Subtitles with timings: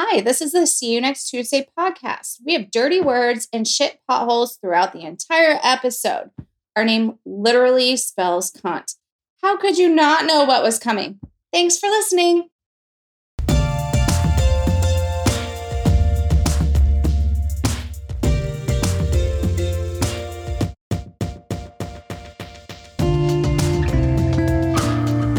[0.00, 2.36] Hi, this is the See You Next Tuesday podcast.
[2.46, 6.30] We have dirty words and shit potholes throughout the entire episode.
[6.76, 8.94] Our name literally spells cunt.
[9.42, 11.18] How could you not know what was coming?
[11.52, 12.48] Thanks for listening.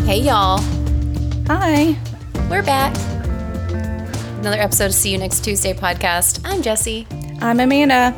[0.06, 0.60] Hey, y'all.
[1.48, 1.98] Hi.
[2.50, 3.09] We're back.
[4.40, 6.40] Another episode of See You Next Tuesday podcast.
[6.46, 7.06] I'm Jesse.
[7.42, 8.16] I'm Amanda.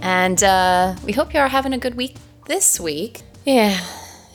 [0.00, 2.16] And uh, we hope you are having a good week
[2.46, 3.20] this week.
[3.44, 3.78] Yeah,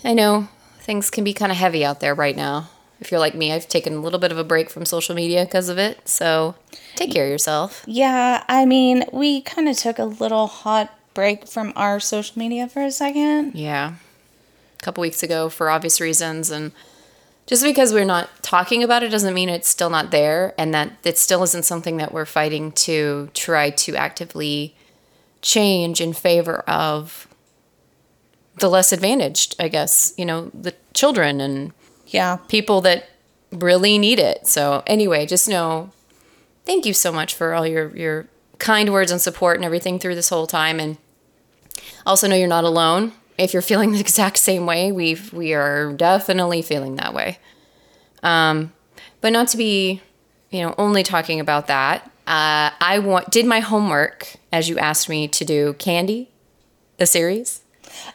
[0.03, 0.49] I know
[0.81, 2.69] things can be kind of heavy out there right now.
[2.99, 5.45] If you're like me, I've taken a little bit of a break from social media
[5.45, 6.07] because of it.
[6.07, 6.53] So
[6.95, 7.83] take care of yourself.
[7.87, 12.67] Yeah, I mean, we kind of took a little hot break from our social media
[12.69, 13.55] for a second.
[13.55, 13.95] Yeah.
[14.79, 16.51] A couple weeks ago for obvious reasons.
[16.51, 16.71] And
[17.45, 20.91] just because we're not talking about it doesn't mean it's still not there and that
[21.03, 24.75] it still isn't something that we're fighting to try to actively
[25.41, 27.27] change in favor of
[28.59, 31.73] the less advantaged, I guess, you know, the children and
[32.07, 32.37] Yeah.
[32.47, 33.09] people that
[33.51, 34.47] really need it.
[34.47, 35.91] So anyway, just know
[36.65, 38.27] thank you so much for all your your
[38.59, 40.97] kind words and support and everything through this whole time and
[42.05, 43.11] also know you're not alone.
[43.37, 47.39] If you're feeling the exact same way, we we are definitely feeling that way.
[48.21, 48.73] Um,
[49.21, 50.01] but not to be,
[50.49, 52.05] you know, only talking about that.
[52.25, 55.73] Uh, I want did my homework as you asked me to do.
[55.73, 56.29] Candy,
[56.97, 57.61] the series.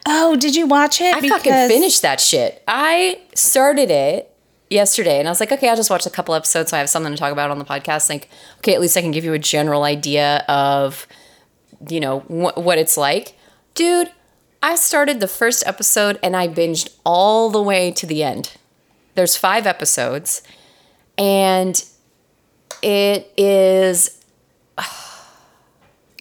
[0.06, 1.14] Oh, did you watch it?
[1.14, 2.62] I fucking finished that shit.
[2.66, 4.34] I started it
[4.70, 6.90] yesterday and I was like, okay, I'll just watch a couple episodes so I have
[6.90, 8.08] something to talk about on the podcast.
[8.08, 11.06] Like, okay, at least I can give you a general idea of,
[11.88, 13.34] you know, wh- what it's like.
[13.74, 14.10] Dude,
[14.62, 18.56] I started the first episode and I binged all the way to the end.
[19.14, 20.42] There's five episodes
[21.16, 21.82] and
[22.82, 24.22] it is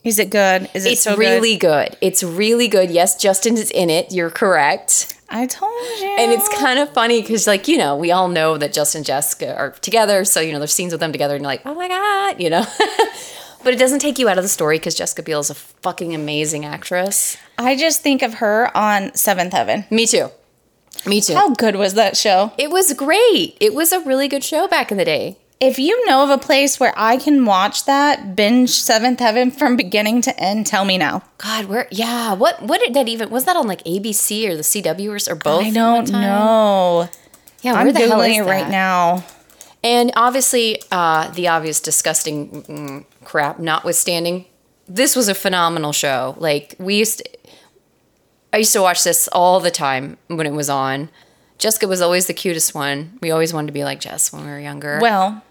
[0.04, 0.70] Is it good?
[0.74, 1.90] Is it it's so really good?
[1.92, 1.98] good.
[2.02, 2.90] It's really good.
[2.90, 4.12] Yes, Justin is in it.
[4.12, 5.16] You're correct.
[5.30, 6.16] I told you.
[6.18, 9.06] And it's kind of funny because, like, you know, we all know that Justin and
[9.06, 10.24] Jessica are together.
[10.24, 12.50] So, you know, there's scenes with them together and you're like, oh my God, you
[12.50, 12.66] know?
[13.68, 16.16] but it doesn't take you out of the story because Jessica Biel is a fucking
[16.16, 17.36] amazing actress.
[17.58, 19.84] I just think of her on Seventh Heaven.
[19.90, 20.30] Me too.
[21.06, 21.34] Me too.
[21.34, 22.54] How good was that show?
[22.58, 23.58] it was great.
[23.60, 25.36] It was a really good show back in the day.
[25.60, 29.76] If you know of a place where I can watch that, binge Seventh Heaven from
[29.76, 31.24] beginning to end, tell me now.
[31.38, 32.36] God, where, yeah.
[32.36, 35.36] What, what did that even, was that on like ABC or the CW or, or
[35.36, 35.66] both?
[35.66, 37.10] I don't know.
[37.64, 39.26] Yeah, I'm where the hell is googling it right now.
[39.84, 44.46] And obviously, uh, the obvious disgusting crap notwithstanding,
[44.88, 46.36] this was a phenomenal show.
[46.40, 47.30] Like we used, to,
[48.54, 51.10] I used to watch this all the time when it was on.
[51.58, 53.18] Jessica was always the cutest one.
[53.22, 55.00] We always wanted to be like Jess when we were younger.
[55.02, 55.44] Well,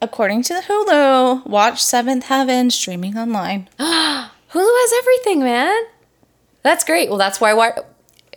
[0.00, 3.68] according to the Hulu, watch Seventh Heaven streaming online.
[3.78, 5.76] Hulu has everything, man.
[6.62, 7.08] That's great.
[7.08, 7.52] Well, that's why.
[7.52, 7.72] why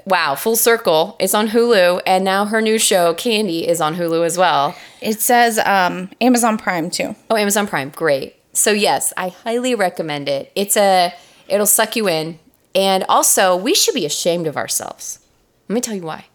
[0.05, 1.15] wow, full circle.
[1.19, 4.75] It's on Hulu, and now her new show, Candy, is on Hulu as well.
[5.01, 7.15] It says um, Amazon Prime too.
[7.29, 8.40] Oh, Amazon Prime, great.
[8.53, 10.51] So yes, I highly recommend it.
[10.55, 11.13] It's a
[11.47, 12.39] it'll suck you in.
[12.73, 15.19] And also, we should be ashamed of ourselves.
[15.67, 16.25] Let me tell you why.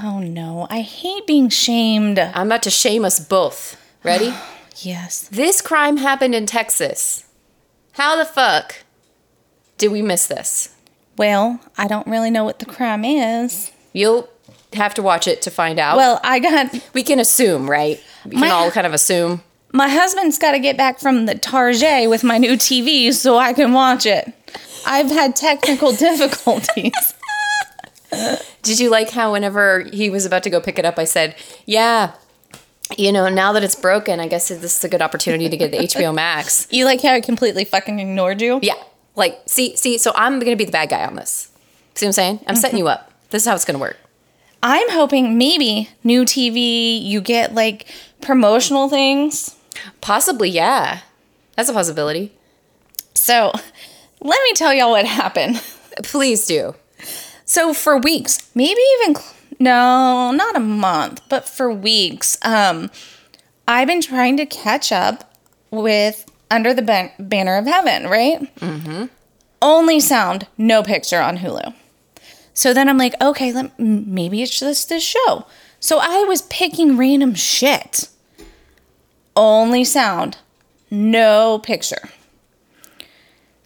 [0.00, 2.18] Oh no, I hate being shamed.
[2.18, 3.80] I'm about to shame us both.
[4.02, 4.34] Ready?
[4.78, 5.28] Yes.
[5.30, 7.24] this crime happened in Texas.
[7.92, 8.82] How the fuck
[9.78, 10.74] did we miss this?
[11.16, 13.70] Well, I don't really know what the crime is.
[13.92, 14.28] You'll
[14.72, 15.96] have to watch it to find out.
[15.96, 18.02] Well, I got we can assume, right?
[18.24, 19.42] We can My- all kind of assume.
[19.74, 23.52] My husband's got to get back from the Target with my new TV so I
[23.52, 24.32] can watch it.
[24.86, 27.14] I've had technical difficulties.
[28.62, 31.34] Did you like how whenever he was about to go pick it up, I said,
[31.66, 32.12] "Yeah,
[32.96, 35.72] you know, now that it's broken, I guess this is a good opportunity to get
[35.72, 38.60] the HBO Max." You like how I completely fucking ignored you?
[38.62, 38.80] Yeah,
[39.16, 39.98] like see, see.
[39.98, 41.50] So I'm gonna be the bad guy on this.
[41.96, 42.44] See what I'm saying?
[42.46, 42.86] I'm setting mm-hmm.
[42.86, 43.12] you up.
[43.30, 43.96] This is how it's gonna work.
[44.62, 47.86] I'm hoping maybe new TV, you get like
[48.20, 49.56] promotional things.
[50.00, 51.00] Possibly, yeah.
[51.56, 52.32] That's a possibility.
[53.14, 53.52] So
[54.20, 55.62] let me tell y'all what happened.
[56.02, 56.74] Please do.
[57.44, 59.16] So for weeks, maybe even
[59.60, 62.90] no, not a month, but for weeks, um,
[63.68, 65.36] I've been trying to catch up
[65.70, 68.54] with Under the Ban- Banner of Heaven, right?
[68.56, 69.04] Mm-hmm.
[69.62, 71.74] Only sound, no picture on Hulu.
[72.52, 75.46] So then I'm like, okay, let, maybe it's just this show.
[75.80, 78.08] So I was picking random shit.
[79.36, 80.38] Only sound,
[80.90, 82.08] no picture.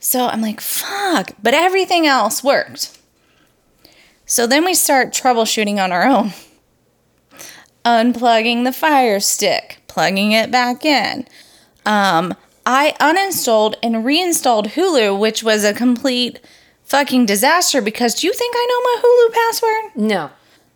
[0.01, 1.33] So I'm like, fuck.
[1.43, 2.99] But everything else worked.
[4.25, 6.33] So then we start troubleshooting on our own.
[7.85, 9.79] Unplugging the fire stick.
[9.89, 11.27] plugging it back in.
[11.87, 12.35] Um,
[12.67, 16.39] I uninstalled and reinstalled Hulu, which was a complete
[16.85, 19.97] fucking disaster because do you think I know my Hulu password?
[20.11, 20.31] No.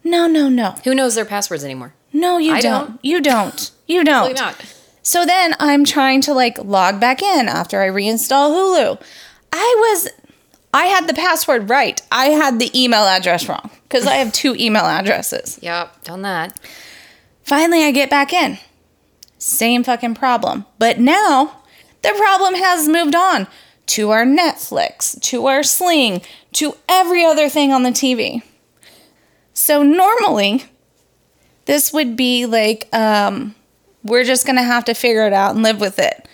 [0.05, 0.75] No, no, no.
[0.85, 1.95] Who knows their passwords anymore?
[2.13, 2.87] No, you I don't.
[2.89, 3.05] don't.
[3.05, 3.71] You don't.
[3.87, 4.35] You don't.
[4.35, 4.57] not.
[5.03, 9.03] So then I'm trying to like log back in after I reinstall Hulu.
[9.53, 10.09] I was
[10.73, 12.01] I had the password right.
[12.11, 15.59] I had the email address wrong because I have two email addresses.
[15.63, 16.59] Yep, done that.
[17.43, 18.59] Finally I get back in.
[19.39, 20.65] Same fucking problem.
[20.79, 21.63] But now
[22.03, 23.49] the problem has moved on
[23.87, 26.23] to our Netflix, to our Sling,
[26.53, 28.43] to every other thing on the TV.
[29.53, 30.65] So normally
[31.65, 33.55] this would be like um
[34.05, 36.29] we're just going to have to figure it out and live with it.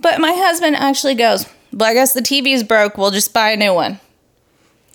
[0.00, 2.98] But my husband actually goes, "Well, I guess the TV's broke.
[2.98, 4.00] We'll just buy a new one."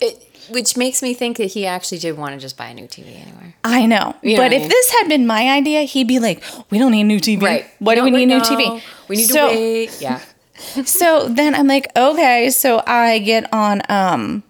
[0.00, 2.86] It, which makes me think that he actually did want to just buy a new
[2.86, 3.54] TV anyway.
[3.64, 4.16] I know.
[4.22, 4.68] You know but I if mean?
[4.68, 7.42] this had been my idea, he'd be like, "We don't need a new TV.
[7.42, 7.66] Right.
[7.78, 8.82] Why do we need a new TV?
[9.08, 10.00] We need so, to wait.
[10.00, 10.20] Yeah.
[10.84, 12.50] so then I'm like, okay.
[12.50, 13.82] So I get on.
[13.88, 14.42] um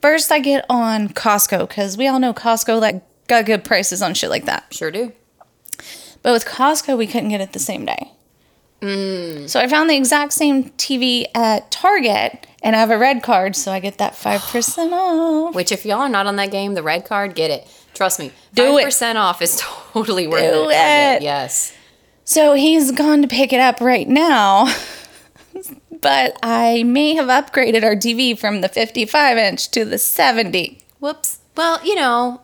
[0.00, 4.12] First, I get on Costco because we all know Costco like got good prices on
[4.12, 4.66] shit like that.
[4.70, 5.12] Sure do.
[6.24, 8.10] But with Costco, we couldn't get it the same day.
[8.80, 9.48] Mm.
[9.48, 13.54] So I found the exact same TV at Target, and I have a red card,
[13.54, 15.54] so I get that five percent off.
[15.54, 17.68] Which, if y'all are not on that game, the red card, get it.
[17.92, 18.32] Trust me.
[18.54, 18.86] Do it.
[18.86, 20.74] 5% off is totally worth Do it.
[20.74, 21.22] it.
[21.22, 21.74] Yes.
[22.24, 24.74] So he's gone to pick it up right now.
[26.00, 30.80] but I may have upgraded our TV from the 55 inch to the 70.
[31.00, 31.38] Whoops.
[31.56, 32.40] Well, you know,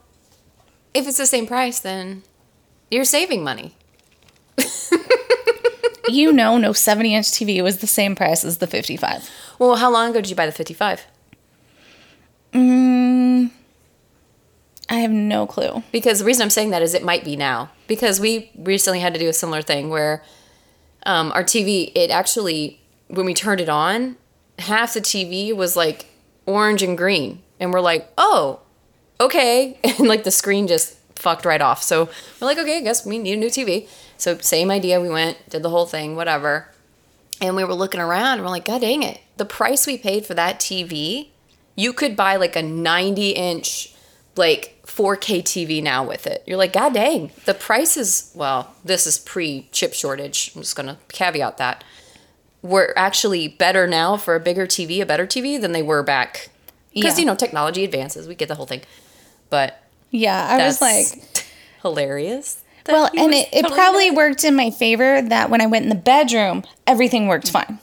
[0.94, 2.22] if it's the same price, then
[2.90, 3.74] you're saving money.
[6.08, 9.30] you know, no 70 inch TV was the same price as the 55.
[9.58, 11.06] Well, how long ago did you buy the 55?
[12.52, 13.50] Mm,
[14.88, 15.82] I have no clue.
[15.92, 17.70] Because the reason I'm saying that is it might be now.
[17.86, 20.22] Because we recently had to do a similar thing where
[21.06, 24.16] um, our TV, it actually, when we turned it on,
[24.58, 26.06] half the TV was like
[26.46, 27.42] orange and green.
[27.60, 28.60] And we're like, oh,
[29.20, 29.78] okay.
[29.84, 31.82] And like the screen just fucked right off.
[31.82, 32.06] So
[32.40, 33.88] we're like, okay, I guess we need a new TV.
[34.16, 35.00] So same idea.
[35.00, 36.68] We went, did the whole thing, whatever.
[37.40, 39.20] And we were looking around and we're like, God dang it.
[39.36, 41.28] The price we paid for that TV,
[41.74, 43.94] you could buy like a 90 inch,
[44.36, 46.42] like 4K TV now with it.
[46.46, 47.30] You're like, God dang.
[47.46, 50.52] The price is, well, this is pre chip shortage.
[50.54, 51.82] I'm just going to caveat that.
[52.62, 56.50] We're actually better now for a bigger TV, a better TV than they were back.
[56.92, 57.20] Because, Yeah.
[57.20, 58.28] you know, technology advances.
[58.28, 58.82] We get the whole thing.
[59.48, 61.06] But Yeah, I was like,
[61.82, 62.62] hilarious.
[62.88, 64.16] well, and it, it probably right.
[64.16, 67.78] worked in my favor that when I went in the bedroom, everything worked fine.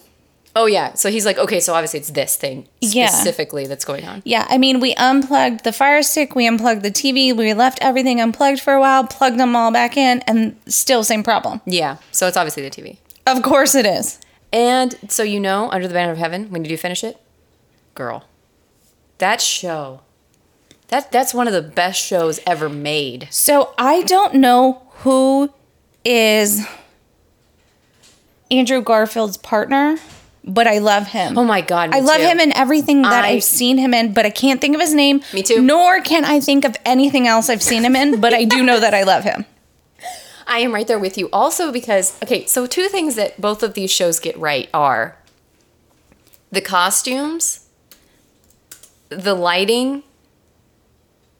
[0.56, 0.96] Oh yeah.
[0.96, 3.10] So he's like, okay, so obviously it's this thing Yeah.
[3.10, 4.24] specifically that's going on.
[4.26, 8.20] Yeah, I mean, we unplugged the fire stick, we unplugged the TV, we left everything
[8.20, 11.62] unplugged for a while, plugged them all back in, and still same problem.
[11.68, 11.98] Yeah.
[12.12, 12.98] So it's obviously the TV.
[13.28, 14.20] Of course it is.
[14.52, 17.22] And so you know, Under the Banner of Heaven, when you do finish it,
[17.94, 18.26] girl,
[19.20, 20.02] that show,
[20.90, 23.28] that that's one of the best shows ever made.
[23.32, 25.54] So I don't know who
[26.06, 26.66] is
[28.50, 29.98] Andrew Garfield's partner,
[30.46, 31.38] but I love him.
[31.38, 32.24] Oh my god, I love too.
[32.24, 34.94] him in everything that I- I've seen him in, but I can't think of his
[34.94, 35.22] name.
[35.34, 35.62] Me too.
[35.62, 38.80] Nor can I think of anything else I've seen him in, but I do know
[38.80, 39.46] that I love him.
[40.48, 41.30] I am right there with you.
[41.34, 45.18] Also because okay, so two things that both of these shows get right are
[46.50, 47.68] the costumes,
[49.10, 50.04] the lighting,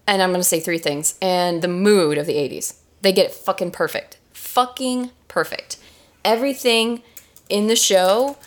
[0.08, 2.78] and I'm going to say three things, and the mood of the 80s.
[3.02, 4.18] They get it fucking perfect.
[4.34, 5.78] Fucking perfect.
[6.26, 7.04] Everything
[7.50, 8.38] in the show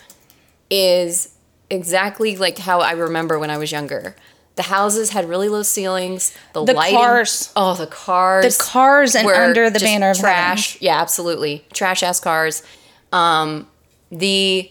[0.69, 1.35] is
[1.69, 4.15] exactly like how I remember when I was younger.
[4.55, 6.35] The houses had really low ceilings.
[6.53, 7.53] The, The lighting, cars.
[7.55, 8.57] Oh, the cars.
[8.57, 10.79] The cars and Under the Banner of trash.
[10.81, 11.65] Yeah, absolutely.
[11.73, 12.61] Trash ass cars.
[13.13, 13.67] Um,
[14.11, 14.69] the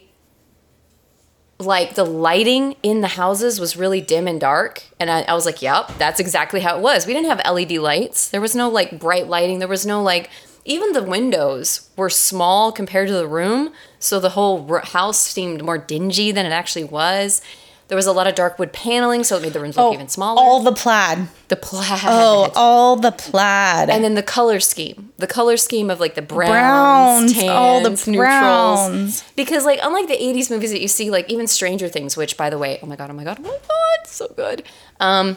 [1.60, 5.46] like the lighting in the houses was really dim and dark and I, I was
[5.46, 7.06] like yep that's exactly how it was.
[7.06, 8.30] We didn't have led lights.
[8.30, 9.58] There was no like bright lighting.
[9.58, 10.30] There was no like
[10.64, 15.78] even the windows were small compared to the room so the whole house seemed more
[15.78, 17.42] dingy than it actually was
[17.90, 20.08] there was a lot of dark wood paneling so it made the rooms look even
[20.08, 20.40] smaller.
[20.40, 21.26] Oh, All the plaid.
[21.48, 22.00] the plaid.
[22.04, 23.90] Oh, all the plaid.
[23.90, 25.12] and then the color scheme.
[25.18, 28.14] The color scheme of like the browns, Browns, tans, all the neutrals.
[28.16, 29.24] browns.
[29.36, 32.48] because like unlike the 80s movies that you see like even stranger things which by
[32.48, 34.62] the way oh my god oh my god oh my god so good.
[35.00, 35.36] Um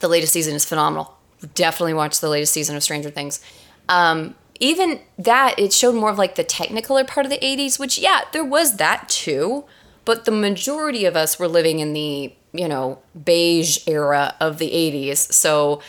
[0.00, 1.16] the latest season is phenomenal.
[1.54, 3.40] Definitely watch the latest season of stranger things.
[3.88, 7.98] Um even that it showed more of like the technicolor part of the 80s which
[7.98, 9.64] yeah there was that too
[10.06, 14.70] but the majority of us were living in the you know beige era of the
[14.70, 15.82] 80s so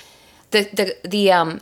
[0.51, 1.62] the the the um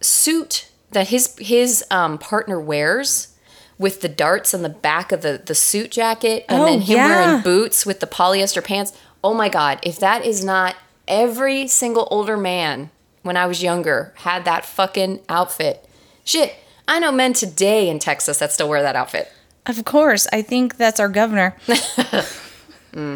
[0.00, 3.34] suit that his his um, partner wears
[3.78, 6.96] with the darts on the back of the the suit jacket and Oh, then him
[6.96, 7.08] yeah.
[7.08, 8.92] wearing boots with the polyester pants.
[9.24, 10.76] Oh my god, if that is not
[11.08, 12.90] every single older man
[13.22, 15.84] when I was younger had that fucking outfit.
[16.24, 16.54] Shit,
[16.86, 19.32] I know men today in Texas that still wear that outfit.
[19.66, 21.56] Of course, I think that's our governor.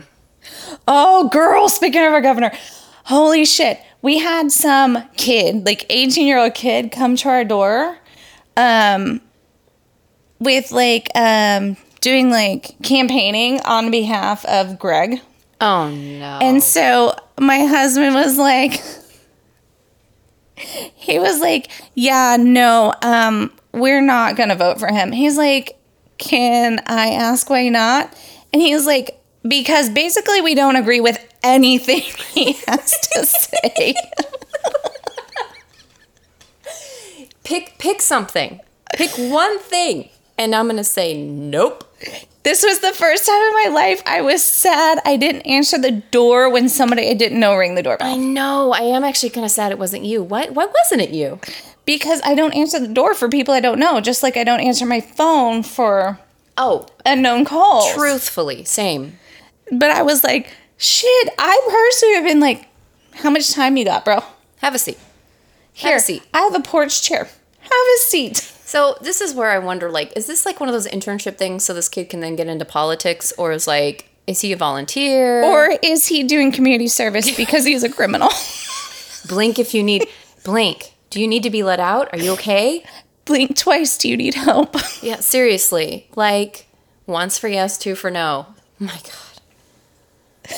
[0.86, 2.52] Oh, girl, speaking of our governor,
[3.04, 3.80] holy shit.
[4.00, 7.98] We had some kid, like 18 year old kid, come to our door
[8.56, 9.20] um,
[10.38, 15.20] with like um, doing like campaigning on behalf of Greg.
[15.60, 16.38] Oh no.
[16.40, 18.80] And so my husband was like,
[20.56, 25.12] he was like, yeah, no, um, we're not going to vote for him.
[25.12, 25.77] He's like,
[26.18, 28.12] can I ask why not?
[28.52, 32.00] And he was like, because basically we don't agree with anything
[32.34, 33.94] he has to say.
[37.44, 38.60] pick pick something.
[38.94, 40.08] Pick one thing.
[40.36, 41.84] And I'm gonna say nope.
[42.44, 45.90] This was the first time in my life I was sad I didn't answer the
[45.90, 48.06] door when somebody I didn't know rang the doorbell.
[48.08, 48.72] I know.
[48.72, 50.22] I am actually kind of sad it wasn't you.
[50.22, 50.46] Why?
[50.46, 51.40] Why wasn't it you?
[51.88, 54.60] Because I don't answer the door for people I don't know, just like I don't
[54.60, 56.18] answer my phone for
[56.58, 57.90] Oh, unknown calls.
[57.94, 59.18] truthfully, same.
[59.72, 62.66] But I was like, shit, I personally have been like,
[63.14, 64.22] how much time you got, bro?
[64.58, 64.98] Have a seat.
[65.72, 66.22] Here, have a seat.
[66.34, 67.24] I have a porch chair.
[67.60, 68.36] Have a seat.
[68.36, 71.64] So this is where I wonder, like, is this like one of those internship things
[71.64, 75.42] so this kid can then get into politics, or is like, is he a volunteer?
[75.42, 78.28] Or is he doing community service because he's a criminal?
[79.26, 80.06] blink if you need.
[80.44, 80.92] blink.
[81.10, 82.08] Do you need to be let out?
[82.12, 82.84] Are you okay?
[83.24, 83.98] Blink twice.
[83.98, 84.74] Do you need help?
[85.02, 86.08] Yeah, seriously.
[86.16, 86.66] Like,
[87.06, 88.46] once for yes, two for no.
[88.80, 89.40] My God.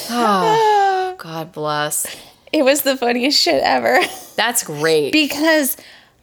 [0.09, 2.07] Oh, God bless.
[2.53, 4.01] It was the funniest shit ever.
[4.37, 5.13] That's great.
[5.13, 5.77] because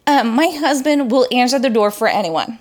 [0.07, 2.57] um, my husband will answer the door for anyone.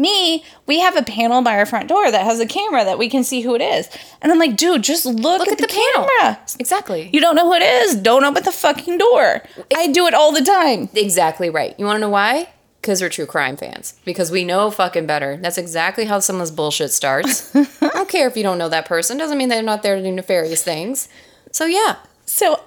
[0.00, 3.08] Me, we have a panel by our front door that has a camera that we
[3.10, 3.88] can see who it is.
[4.22, 6.08] And I'm like, dude, just look, at, the, panel.
[6.18, 6.40] camera.
[6.58, 7.10] Exactly.
[7.12, 7.96] You don't know who it is.
[7.96, 9.42] Don't open the fucking door.
[9.76, 10.88] I do it all the time.
[10.94, 11.74] Exactly right.
[11.78, 12.48] You want to know why?
[12.80, 13.94] Because we're true crime fans.
[14.06, 15.36] Because we know fucking better.
[15.36, 17.54] That's exactly how some of this bullshit starts.
[17.56, 19.18] I don't care if you don't know that person.
[19.18, 21.08] Doesn't mean they're not there to do nefarious things.
[21.52, 22.58] So yeah, So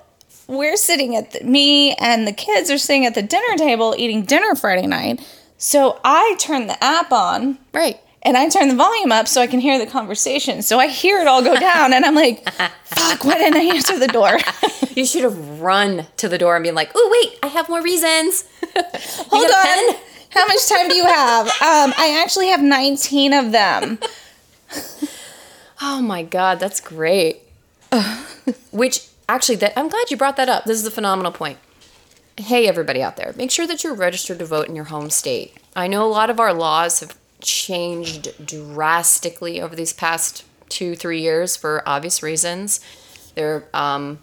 [0.48, 4.24] we're sitting at the, me and the kids are sitting at the dinner table eating
[4.24, 5.20] dinner Friday night.
[5.63, 7.98] So I turn the app on right.
[8.22, 10.62] and I turn the volume up so I can hear the conversation.
[10.62, 12.43] So I hear it all go down and I'm like,
[12.84, 14.38] fuck, why didn't I answer the door?
[14.93, 17.82] You should have run to the door and been like, "Oh wait, I have more
[17.82, 18.43] reasons."
[18.75, 19.96] Hold on.
[20.29, 21.48] How much time do you have?
[21.48, 23.98] Um, I actually have 19 of them.
[25.82, 27.41] Oh my god, that's great.
[28.72, 30.65] Which actually, that I'm glad you brought that up.
[30.65, 31.58] This is a phenomenal point.
[32.38, 35.56] Hey, everybody out there, make sure that you're registered to vote in your home state.
[35.75, 41.22] I know a lot of our laws have changed drastically over these past two, three
[41.22, 42.80] years for obvious reasons.
[43.36, 44.18] They're um,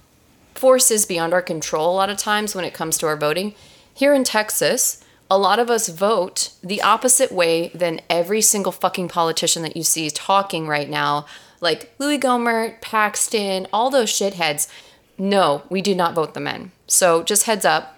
[0.56, 3.54] forces beyond our control a lot of times when it comes to our voting.
[3.94, 9.06] Here in Texas, a lot of us vote the opposite way than every single fucking
[9.06, 11.26] politician that you see talking right now,
[11.60, 14.68] like Louis Gohmert, Paxton, all those shitheads.
[15.16, 16.72] No, we do not vote them in.
[16.88, 17.96] So just heads up,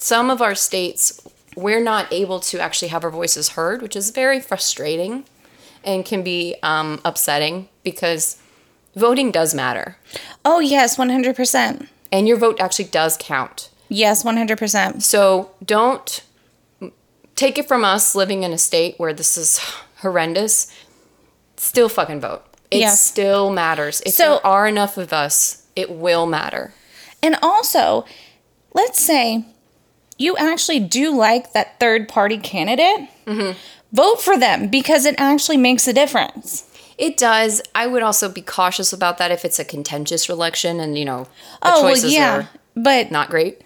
[0.00, 1.20] some of our states,
[1.56, 5.24] we're not able to actually have our voices heard, which is very frustrating
[5.84, 8.40] and can be um, upsetting because
[8.96, 9.96] voting does matter.
[10.44, 11.88] Oh, yes, 100%.
[12.12, 13.70] And your vote actually does count.
[13.88, 15.02] Yes, 100%.
[15.02, 16.22] So don't
[17.34, 19.58] take it from us living in a state where this is
[19.98, 20.72] horrendous.
[21.56, 22.44] Still fucking vote.
[22.70, 23.00] It Yes.
[23.00, 24.00] still matters.
[24.06, 26.72] If So- there are enough of us, it will matter.
[27.22, 28.04] And also,
[28.72, 29.44] let's say
[30.20, 33.08] you actually do like that third party candidate.
[33.92, 36.66] Vote for them because it actually makes a difference.
[36.96, 37.60] It does.
[37.74, 41.24] I would also be cautious about that if it's a contentious election and you know
[41.24, 41.28] the
[41.62, 42.36] Oh, well, yeah.
[42.40, 43.62] are But not great.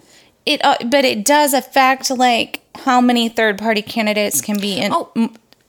[0.47, 4.93] it uh, but it does affect like how many third party candidates can be in
[4.93, 5.11] Oh,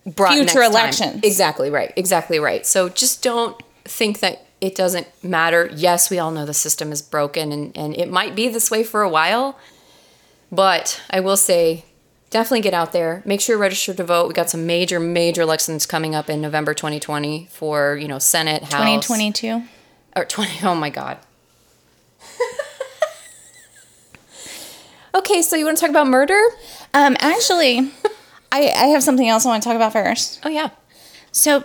[0.06, 0.64] future next time.
[0.64, 1.20] elections.
[1.24, 1.92] Exactly right.
[1.96, 2.66] Exactly right.
[2.66, 5.70] So just don't think that it doesn't matter.
[5.76, 8.84] Yes, we all know the system is broken and, and it might be this way
[8.84, 9.58] for a while.
[10.52, 11.86] But I will say
[12.30, 13.22] definitely get out there.
[13.26, 14.28] Make sure you're registered to vote.
[14.28, 18.64] We got some major, major elections coming up in November 2020 for, you know, Senate,
[18.64, 18.72] House.
[18.72, 19.64] 2022.
[20.16, 20.68] Or 20.
[20.68, 21.18] Oh my God.
[25.16, 26.40] okay, so you want to talk about murder?
[26.94, 27.92] Um, actually,
[28.52, 30.42] I, I have something else I want to talk about first.
[30.44, 30.72] Oh, yeah.
[31.32, 31.64] So,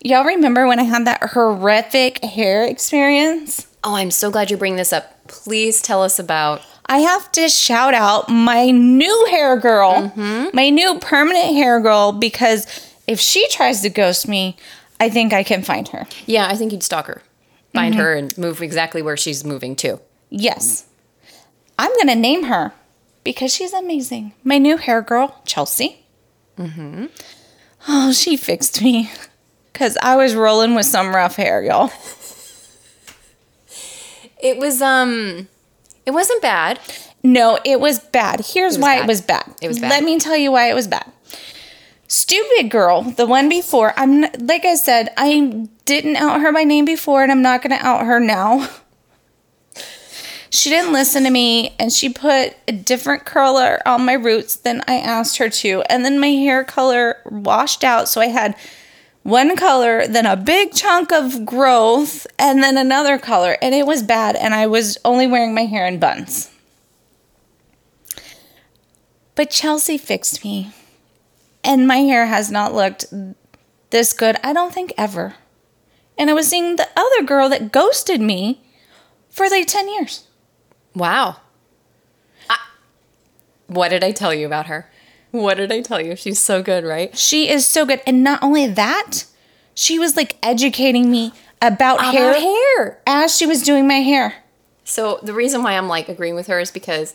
[0.00, 3.66] y'all remember when I had that horrific hair experience?
[3.84, 5.26] Oh, I'm so glad you bring this up.
[5.26, 6.62] Please tell us about
[6.92, 10.12] I have to shout out my new hair girl,
[10.52, 12.66] my new permanent hair girl, because
[13.06, 14.58] if she tries to ghost me,
[15.00, 16.06] I think I can find her.
[16.26, 17.22] Yeah, I think you'd stalk her,
[17.72, 20.02] find her, and move exactly where she's moving to.
[20.28, 20.84] Yes.
[21.78, 22.74] I'm going to name her
[23.24, 24.34] because she's amazing.
[24.44, 26.04] My new hair girl, Chelsea.
[26.58, 27.06] Mm-hmm.
[27.88, 29.10] Oh, she fixed me
[29.72, 31.90] because I was rolling with some rough hair, y'all.
[34.42, 35.46] It was um,
[36.06, 36.78] it wasn't bad.
[37.22, 38.40] No, it was bad.
[38.44, 39.04] Here's was why bad.
[39.04, 39.54] it was bad.
[39.62, 39.90] It was bad.
[39.90, 41.10] Let me tell you why it was bad.
[42.08, 43.94] Stupid girl, the one before.
[43.96, 47.76] I'm like I said, I didn't out her by name before, and I'm not going
[47.76, 48.68] to out her now.
[50.50, 54.82] She didn't listen to me, and she put a different curler on my roots than
[54.86, 58.54] I asked her to, and then my hair color washed out, so I had
[59.22, 64.02] one color, then a big chunk of growth, and then another color, and it was
[64.02, 64.36] bad.
[64.36, 66.50] And I was only wearing my hair in buns.
[69.34, 70.72] But Chelsea fixed me.
[71.64, 73.04] And my hair has not looked
[73.90, 75.34] this good, I don't think ever.
[76.18, 78.60] And I was seeing the other girl that ghosted me
[79.30, 80.24] for like 10 years.
[80.94, 81.36] Wow.
[82.50, 82.58] I,
[83.68, 84.90] what did I tell you about her?
[85.32, 86.14] What did I tell you?
[86.16, 87.16] She's so good, right?
[87.18, 88.00] She is so good.
[88.06, 89.24] And not only that,
[89.74, 93.00] she was like educating me about, About hair, hair.
[93.06, 94.34] as she was doing my hair.
[94.84, 97.14] So the reason why I'm like agreeing with her is because,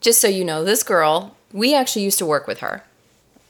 [0.00, 2.82] just so you know, this girl, we actually used to work with her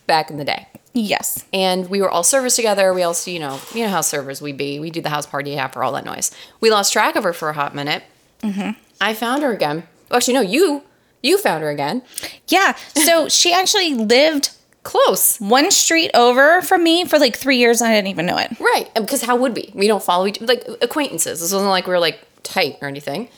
[0.06, 0.66] back in the day.
[0.98, 1.44] Yes.
[1.52, 2.94] and we were all servers together.
[2.94, 4.80] We also, you know, you know how servers we be.
[4.80, 6.30] We do the house party after all that noise.
[6.60, 8.02] We lost track of her for a hot minute.
[8.42, 8.70] Mm-hmm.
[8.98, 9.86] I found her again.
[10.08, 10.84] Well, actually, no, you
[11.23, 12.02] you found her again.
[12.49, 12.75] Yeah.
[12.94, 14.50] So she actually lived
[14.87, 17.80] Close, one street over from me for like three years.
[17.80, 18.56] And I didn't even know it.
[18.61, 18.88] right?
[18.94, 19.73] Because how would we?
[19.75, 21.40] We don't follow each like acquaintances.
[21.40, 23.28] This wasn't like we were like tight or anything.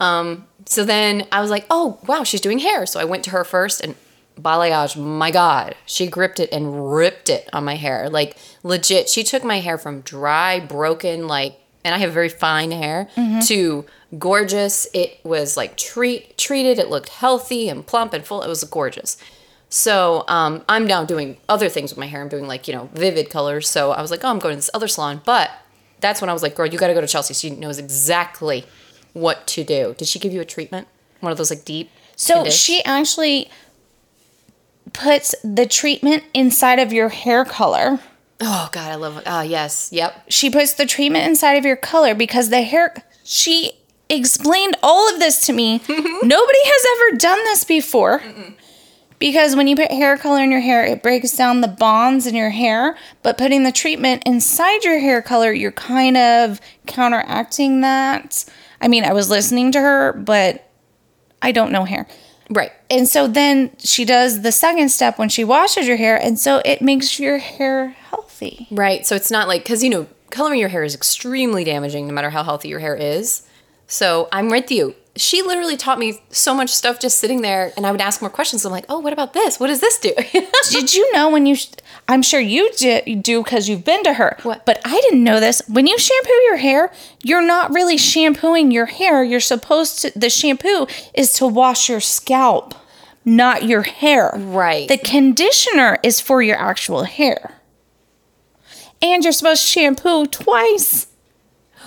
[0.00, 2.84] Um, so then I was like, oh wow, she's doing hair.
[2.84, 3.94] So I went to her first and.
[4.38, 8.08] Balayage, my God, she gripped it and ripped it on my hair.
[8.08, 12.70] Like legit, she took my hair from dry, broken, like, and I have very fine
[12.70, 13.08] hair,
[13.46, 13.86] to
[14.18, 14.86] gorgeous.
[14.92, 16.78] It was like treat treated.
[16.78, 18.42] It looked healthy and plump and full.
[18.42, 19.16] It was gorgeous.
[19.70, 22.20] So um, I'm now doing other things with my hair.
[22.20, 23.68] I'm doing like you know vivid colors.
[23.70, 25.22] So I was like, oh, I'm going to this other salon.
[25.24, 25.50] But
[26.00, 27.32] that's when I was like, girl, you got to go to Chelsea.
[27.32, 28.66] She knows exactly
[29.14, 29.94] what to do.
[29.96, 30.88] Did she give you a treatment?
[31.20, 31.90] One of those like deep.
[32.16, 33.50] So she actually
[34.92, 37.98] puts the treatment inside of your hair color.
[38.40, 39.22] Oh God, I love.
[39.26, 40.24] Oh yes, yep.
[40.28, 42.94] She puts the treatment inside of your color because the hair.
[43.24, 43.72] She
[44.08, 45.80] explained all of this to me.
[45.80, 46.28] Mm-hmm.
[46.28, 48.22] Nobody has ever done this before.
[49.18, 52.36] Because when you put hair color in your hair, it breaks down the bonds in
[52.36, 52.96] your hair.
[53.24, 58.44] But putting the treatment inside your hair color, you're kind of counteracting that.
[58.80, 60.70] I mean, I was listening to her, but
[61.42, 62.06] I don't know hair.
[62.48, 62.72] Right.
[62.88, 66.62] And so then she does the second step when she washes your hair, and so
[66.64, 68.27] it makes your hair healthy.
[68.70, 69.06] Right.
[69.06, 72.30] So it's not like because you know coloring your hair is extremely damaging, no matter
[72.30, 73.42] how healthy your hair is.
[73.86, 74.94] So I'm with you.
[75.16, 78.30] She literally taught me so much stuff just sitting there, and I would ask more
[78.30, 78.64] questions.
[78.64, 79.58] I'm like, oh, what about this?
[79.58, 80.12] What does this do?
[80.70, 81.56] Did you know when you?
[81.56, 81.70] sh-
[82.06, 84.36] I'm sure you di- do because you've been to her.
[84.44, 84.64] What?
[84.64, 85.60] But I didn't know this.
[85.68, 86.92] When you shampoo your hair,
[87.24, 89.24] you're not really shampooing your hair.
[89.24, 90.12] You're supposed to.
[90.16, 92.74] The shampoo is to wash your scalp,
[93.24, 94.32] not your hair.
[94.36, 94.86] Right.
[94.86, 97.57] The conditioner is for your actual hair.
[99.00, 101.06] And you're supposed to shampoo twice.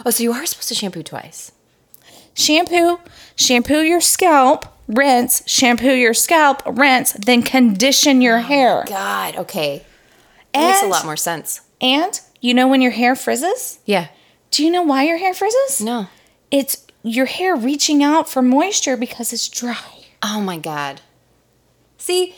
[0.05, 1.51] oh, so you are supposed to shampoo twice.
[2.33, 2.99] shampoo,
[3.35, 8.85] shampoo your scalp, rinse, shampoo your scalp, rinse, then condition your oh hair.
[8.87, 9.35] God.
[9.37, 9.85] Okay.
[10.53, 11.61] That makes a lot more sense.
[11.79, 13.79] And you know when your hair frizzes?
[13.85, 14.07] Yeah.
[14.51, 15.81] Do you know why your hair frizzes?
[15.81, 16.07] No.
[16.49, 20.05] It's your hair reaching out for moisture because it's dry.
[20.21, 21.01] Oh my God.
[21.97, 22.35] See,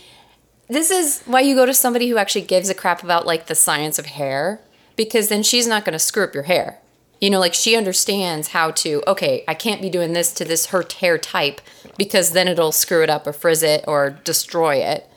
[0.73, 3.55] this is why you go to somebody who actually gives a crap about like the
[3.55, 4.61] science of hair
[4.95, 6.79] because then she's not going to screw up your hair.
[7.19, 10.67] You know, like she understands how to, okay, I can't be doing this to this
[10.67, 11.61] her hair type
[11.97, 15.09] because then it'll screw it up or frizz it or destroy it.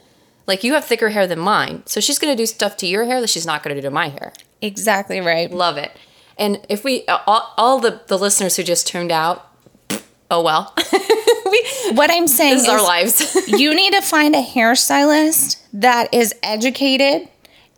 [0.47, 1.83] Like you have thicker hair than mine.
[1.87, 3.87] So she's going to do stuff to your hair that she's not going to do
[3.89, 4.33] to my hair.
[4.63, 5.51] Exactly right.
[5.51, 5.97] Love it.
[6.39, 9.51] And if we, uh, all, all the, the listeners who just tuned out,
[10.31, 10.75] oh well.
[11.93, 13.49] What I'm saying this is is, our lives.
[13.49, 17.29] you need to find a hairstylist that is educated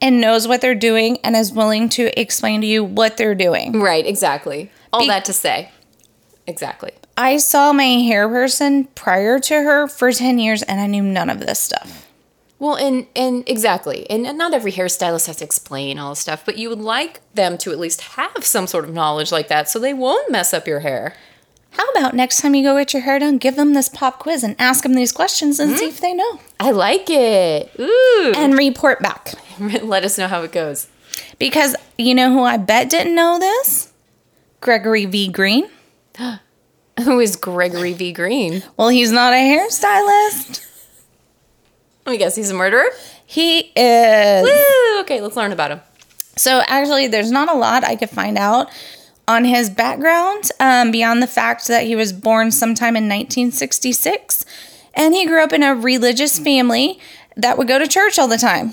[0.01, 3.81] and knows what they're doing and is willing to explain to you what they're doing.
[3.81, 4.71] Right, exactly.
[4.93, 5.71] All Be- that to say.
[6.47, 6.93] Exactly.
[7.17, 11.29] I saw my hair person prior to her for 10 years and I knew none
[11.29, 12.07] of this stuff.
[12.61, 14.09] Well, and and exactly.
[14.11, 17.21] And, and not every hairstylist has to explain all this stuff, but you would like
[17.35, 20.53] them to at least have some sort of knowledge like that so they won't mess
[20.53, 21.15] up your hair.
[21.79, 24.43] How about next time you go get your hair done, give them this pop quiz
[24.43, 25.91] and ask them these questions and see hmm?
[25.91, 26.41] if they know.
[26.59, 27.71] I like it.
[27.79, 28.33] Ooh.
[28.37, 29.35] And report back.
[29.61, 30.89] Let us know how it goes.
[31.39, 33.93] Because you know who I bet didn't know this?
[34.61, 35.29] Gregory V.
[35.29, 35.69] Green.
[37.05, 38.13] Who is Gregory V.
[38.13, 38.65] Green?
[38.77, 40.67] Well, he's not a hairstylist.
[42.05, 42.89] Let me guess, he's a murderer?
[43.25, 44.43] He is.
[44.43, 45.01] Woo!
[45.03, 45.81] Okay, let's learn about him.
[46.37, 48.69] So actually, there's not a lot I could find out
[49.29, 54.45] on his background um, beyond the fact that he was born sometime in 1966
[54.95, 56.99] and he grew up in a religious family
[57.37, 58.73] that would go to church all the time.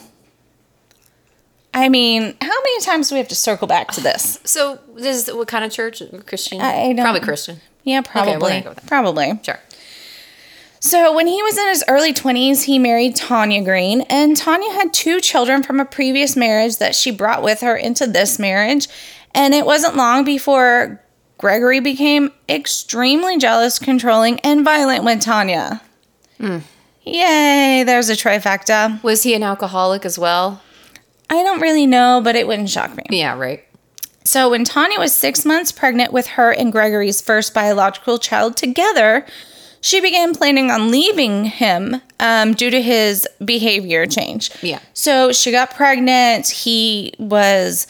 [1.73, 4.39] I mean, how many times do we have to circle back to this?
[4.45, 6.01] So, this is what kind of church?
[6.25, 6.61] Christian?
[6.61, 7.59] I Probably Christian.
[7.83, 8.61] Yeah, probably.
[8.61, 9.37] go probably.
[9.43, 9.59] Sure.
[10.79, 14.93] So, when he was in his early 20s, he married Tanya Green, and Tanya had
[14.93, 18.87] two children from a previous marriage that she brought with her into this marriage.
[19.35, 21.01] And it wasn't long before
[21.37, 25.81] Gregory became extremely jealous, controlling, and violent with Tanya.
[26.39, 29.03] Yay, there's a trifecta.
[29.03, 30.61] Was he an alcoholic as well?
[31.29, 33.03] I don't really know, but it wouldn't shock me.
[33.09, 33.63] Yeah, right.
[34.23, 39.25] So, when Tanya was six months pregnant with her and Gregory's first biological child together,
[39.81, 44.49] she began planning on leaving him um, due to his behavior change.
[44.63, 44.79] Yeah.
[44.93, 46.47] So, she got pregnant.
[46.47, 47.85] He was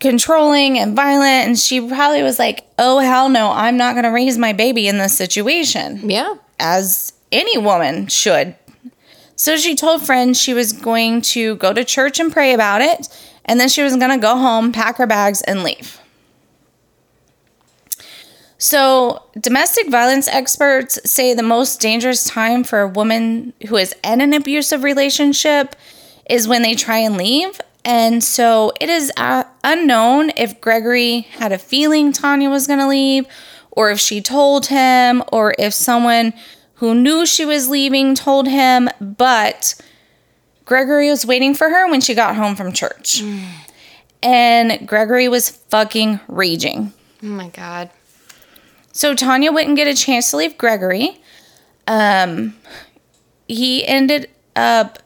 [0.00, 4.10] controlling and violent, and she probably was like, oh, hell no, I'm not going to
[4.10, 6.34] raise my baby in this situation Yeah.
[6.58, 8.54] as any woman should.
[9.36, 13.08] So she told friends she was going to go to church and pray about it,
[13.44, 15.98] and then she was going to go home, pack her bags, and leave.
[18.56, 24.20] So, domestic violence experts say the most dangerous time for a woman who is in
[24.20, 25.76] an abusive relationship
[26.30, 27.60] is when they try and leave.
[27.84, 32.88] And so, it is uh, unknown if Gregory had a feeling Tanya was going to
[32.88, 33.26] leave,
[33.70, 36.32] or if she told him, or if someone
[36.74, 38.88] who knew she was leaving told him.
[39.00, 39.74] But
[40.64, 43.22] Gregory was waiting for her when she got home from church.
[44.22, 46.92] And Gregory was fucking raging.
[47.22, 47.90] Oh my God.
[48.92, 51.20] So Tanya wouldn't get a chance to leave Gregory.
[51.86, 52.56] Um,
[53.46, 55.00] he ended up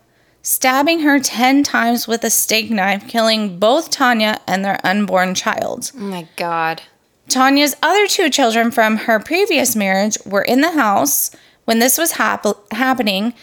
[0.48, 5.92] stabbing her 10 times with a steak knife, killing both Tanya and their unborn child.
[5.94, 6.80] Oh my God.
[7.28, 11.30] Tanya's other two children from her previous marriage were in the house
[11.66, 13.34] when this was hap- happening,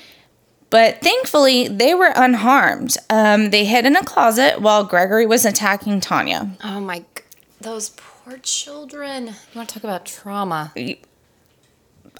[0.72, 2.98] but thankfully they were unharmed.
[3.12, 6.50] Um, they hid in a closet while Gregory was attacking Tanya.
[6.64, 7.00] Oh my.
[7.00, 7.06] g-
[7.62, 9.28] Those poor children.
[9.28, 10.74] You want to talk about trauma?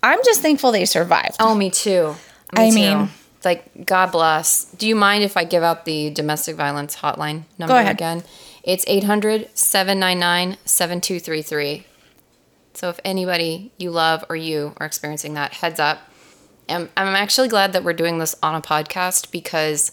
[0.04, 1.38] I'm just thankful they survived.
[1.40, 2.16] Oh, me too.
[2.56, 2.76] Me I too.
[2.76, 3.10] mean-
[3.46, 4.66] like, God bless.
[4.66, 7.96] Do you mind if I give out the domestic violence hotline number ahead.
[7.96, 8.24] again?
[8.64, 11.86] It's 800 799 7233.
[12.74, 16.00] So if anybody you love or you are experiencing that, heads up.
[16.68, 19.92] And I'm actually glad that we're doing this on a podcast because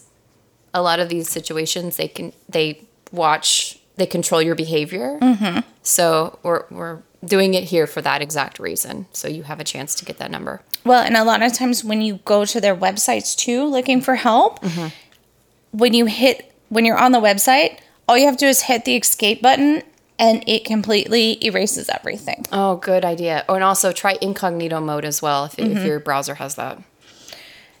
[0.73, 5.19] a lot of these situations they can they watch they control your behavior.
[5.21, 5.59] Mm-hmm.
[5.83, 9.05] So we're we're doing it here for that exact reason.
[9.11, 10.61] So you have a chance to get that number.
[10.85, 14.15] Well, and a lot of times when you go to their websites too, looking for
[14.15, 14.87] help, mm-hmm.
[15.71, 18.85] when you hit, when you're on the website, all you have to do is hit
[18.85, 19.83] the escape button
[20.19, 22.45] and it completely erases everything.
[22.51, 23.45] Oh, good idea.
[23.49, 25.85] Oh, and also try incognito mode as well if, if mm-hmm.
[25.85, 26.81] your browser has that.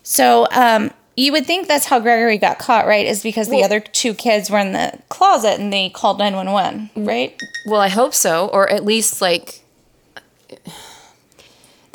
[0.03, 3.05] So, um, you would think that's how Gregory got caught, right?
[3.05, 6.89] Is because the Well- other two kids were in the closet and they called 911,
[6.95, 7.39] mm, right?
[7.67, 9.63] Well, I hope so, or at least like,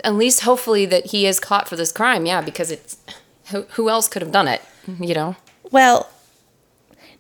[0.04, 2.26] at least hopefully that he is caught for this crime.
[2.26, 2.96] Yeah, because it's
[3.50, 4.62] who, who else could have done it?
[5.00, 5.37] You know.
[5.70, 6.08] Well,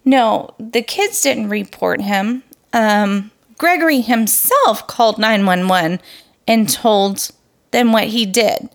[0.04, 2.42] no, the kids didn't report him.
[2.72, 6.00] Um, Gregory himself called 911
[6.46, 7.30] and told
[7.72, 8.70] them what he did.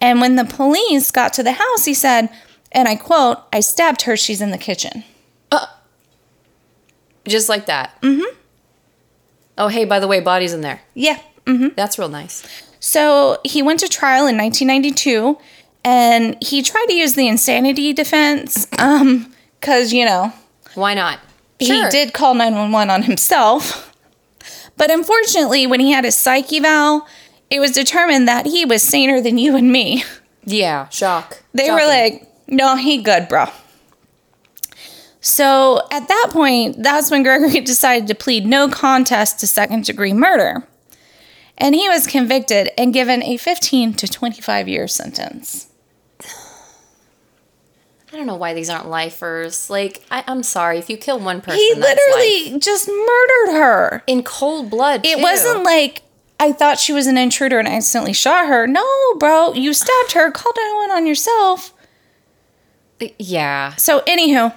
[0.00, 2.30] And when the police got to the house, he said,
[2.72, 5.04] and I quote, I stabbed her, she's in the kitchen.
[7.28, 8.00] Just like that.
[8.00, 8.34] Mm-hmm.
[9.58, 10.80] Oh, hey, by the way, body's in there.
[10.94, 11.20] Yeah.
[11.44, 11.68] Mm hmm.
[11.76, 12.46] That's real nice.
[12.80, 15.38] So he went to trial in 1992
[15.84, 20.32] and he tried to use the insanity defense um, because, you know,
[20.74, 21.18] Why not?
[21.58, 23.92] he did call 911 on himself.
[24.76, 27.04] But unfortunately, when he had his psych eval,
[27.50, 30.04] it was determined that he was saner than you and me.
[30.44, 31.42] Yeah, shock.
[31.52, 33.46] They were like, no, he good, bro.
[35.20, 40.12] So at that point, that's when Gregory decided to plead no contest to second degree
[40.12, 40.66] murder.
[41.58, 45.66] And he was convicted and given a 15 to 25 year sentence.
[48.10, 49.68] I don't know why these aren't lifers.
[49.68, 51.58] Like, I, I'm sorry if you kill one person.
[51.58, 54.02] He literally just murdered her.
[54.06, 55.04] in cold blood.
[55.04, 55.22] It too.
[55.22, 56.02] wasn't like
[56.40, 58.66] I thought she was an intruder and I accidentally shot her.
[58.66, 58.84] No,
[59.18, 60.30] bro, you stabbed her.
[60.30, 61.74] Called 911 on yourself.
[63.18, 63.74] Yeah.
[63.76, 64.54] So, anywho,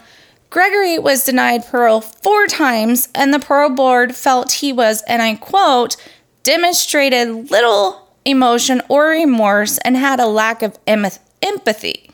[0.50, 5.36] Gregory was denied parole four times, and the parole board felt he was, and I
[5.36, 5.96] quote,
[6.44, 11.06] demonstrated little emotion or remorse and had a lack of em-
[11.42, 12.12] empathy.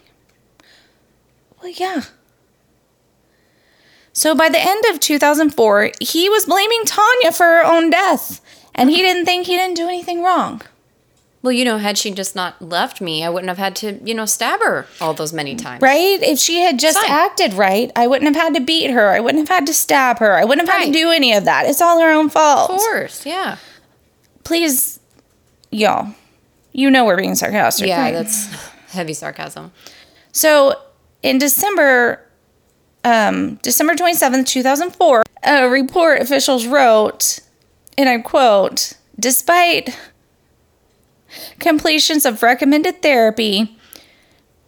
[1.61, 2.03] Well, yeah.
[4.13, 8.41] So by the end of 2004, he was blaming Tanya for her own death,
[8.73, 10.61] and he didn't think he didn't do anything wrong.
[11.43, 14.15] Well, you know, had she just not left me, I wouldn't have had to, you
[14.15, 15.61] know, stab her all those many mm.
[15.61, 15.81] times.
[15.81, 16.19] Right?
[16.21, 17.11] If she had just Fine.
[17.11, 19.09] acted right, I wouldn't have had to beat her.
[19.09, 20.33] I wouldn't have had to stab her.
[20.35, 20.93] I wouldn't have had Right.
[20.93, 21.67] to do any of that.
[21.67, 22.71] It's all her own fault.
[22.71, 23.57] Of course, yeah.
[24.47, 25.01] Please,
[25.71, 26.15] y'all,
[26.71, 27.85] you know we're being sarcastic.
[27.85, 28.13] Yeah, right?
[28.13, 28.45] that's
[28.91, 29.73] heavy sarcasm.
[30.31, 30.81] So
[31.21, 32.25] in December,
[33.03, 37.39] um, December 27th, 2004, a report officials wrote,
[37.97, 39.99] and I quote, despite
[41.59, 43.77] completions of recommended therapy,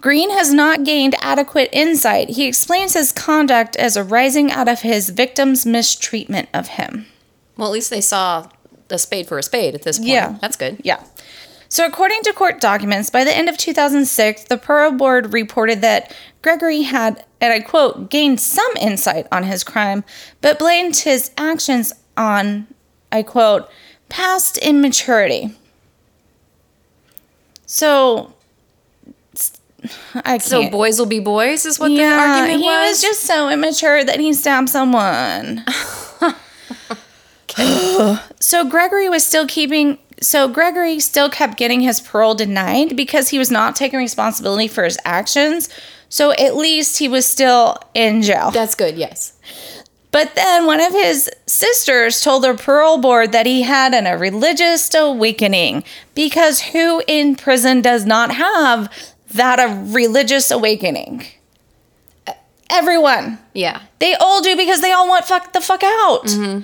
[0.02, 2.32] Green has not gained adequate insight.
[2.32, 7.06] He explains his conduct as arising out of his victim's mistreatment of him.
[7.56, 8.50] Well, at least they saw
[8.92, 10.10] a spade for a spade at this point.
[10.10, 10.38] Yeah.
[10.42, 10.82] That's good.
[10.84, 11.04] Yeah.
[11.72, 16.16] So, according to court documents, by the end of 2006, the parole board reported that
[16.42, 20.04] Gregory had, and I quote, gained some insight on his crime,
[20.42, 22.66] but blamed his actions on,
[23.12, 23.70] I quote,
[24.10, 25.56] past immaturity.
[27.68, 28.34] So,
[30.16, 30.42] I can't.
[30.42, 34.04] So boys will be boys is what the yeah, argument he was just so immature
[34.04, 35.64] that he stabbed someone.
[38.40, 39.98] so Gregory was still keeping.
[40.22, 44.84] So Gregory still kept getting his parole denied because he was not taking responsibility for
[44.84, 45.70] his actions.
[46.10, 48.52] So at least he was still in jail.
[48.52, 49.34] That's good, yes.
[50.12, 54.18] But then one of his sisters told the parole board that he had an, a
[54.18, 55.84] religious awakening
[56.16, 58.92] because who in prison does not have
[59.34, 61.26] that a religious awakening?
[62.72, 63.38] Everyone.
[63.54, 63.84] Yeah.
[64.00, 66.26] They all do because they all want fuck the fuck out.
[66.26, 66.64] Mm-hmm.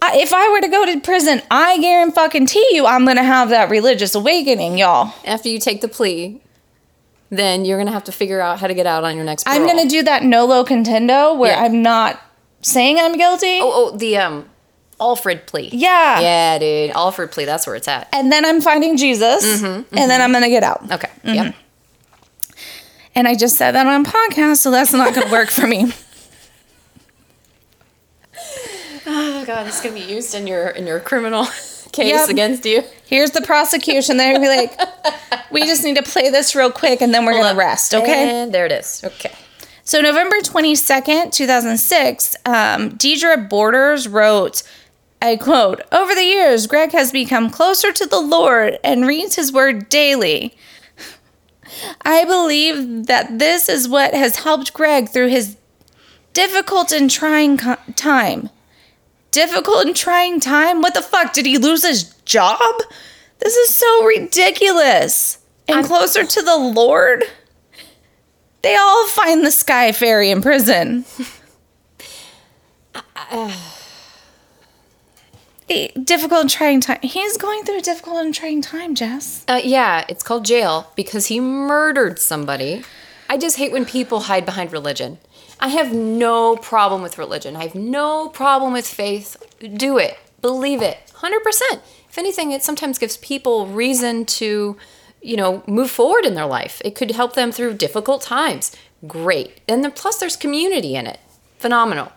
[0.00, 3.70] I, if I were to go to prison, I guarantee you I'm gonna have that
[3.70, 5.14] religious awakening, y'all.
[5.24, 6.40] After you take the plea,
[7.30, 9.58] then you're gonna have to figure out how to get out on your next parole.
[9.60, 11.62] I'm gonna do that nolo contendo where Yeah.
[11.64, 12.20] I'm not
[12.60, 13.58] saying I'm guilty.
[13.62, 14.48] Oh, oh, the um
[15.00, 15.70] Alford plea.
[15.72, 16.20] Yeah.
[16.20, 16.90] Yeah, dude.
[16.90, 18.08] Alford plea, that's where it's at.
[18.12, 20.82] and then I'm finding Jesus, and then I'm gonna get out.
[20.90, 21.10] Okay.
[21.24, 21.34] Mm-hmm.
[21.34, 21.54] Yep.
[23.14, 25.92] And I just said that on podcast, so that's not gonna work for me.
[29.18, 31.44] Oh god, it's gonna be used in your in your criminal
[31.92, 32.28] case Yep.
[32.28, 32.82] against you.
[33.06, 34.16] Here's the prosecution.
[34.18, 34.78] They're gonna be like,
[35.50, 38.28] we just need to play this real quick, and then we're gonna rest, okay?
[38.42, 39.02] And there it is.
[39.04, 39.32] Okay.
[39.84, 44.64] So November 22nd, 2006, um, Deidre Borders wrote,
[45.22, 49.52] I quote, Over the years, Greg has become closer to the Lord and reads his
[49.52, 50.56] word daily.
[52.02, 55.56] I believe that this is what has helped Greg through his
[56.32, 58.50] difficult and trying co- time.
[59.36, 60.80] Difficult and trying time?
[60.80, 61.34] What the fuck?
[61.34, 62.58] Did he lose his job?
[63.38, 65.36] This is so ridiculous.
[65.68, 67.22] And closer to the Lord?
[68.62, 71.04] They all find the Sky Fairy in prison.
[76.02, 77.00] Difficult and trying time.
[77.02, 79.44] He's going through a difficult and trying time, Jess.
[79.46, 82.84] Uh, yeah, it's called jail because he murdered somebody.
[83.28, 85.18] I just hate when people hide behind religion.
[85.58, 87.56] I have no problem with religion.
[87.56, 89.36] I have no problem with faith.
[89.76, 90.18] Do it.
[90.42, 90.98] Believe it.
[91.14, 91.80] 100%.
[92.08, 94.76] If anything, it sometimes gives people reason to,
[95.22, 96.80] you know, move forward in their life.
[96.84, 98.74] It could help them through difficult times.
[99.06, 99.60] Great.
[99.68, 101.20] And then plus there's community in it.
[101.58, 102.12] Phenomenal.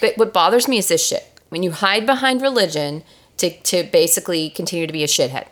[0.00, 1.40] But what bothers me is this shit.
[1.48, 3.04] When you hide behind religion
[3.36, 5.46] to, to basically continue to be a shithead.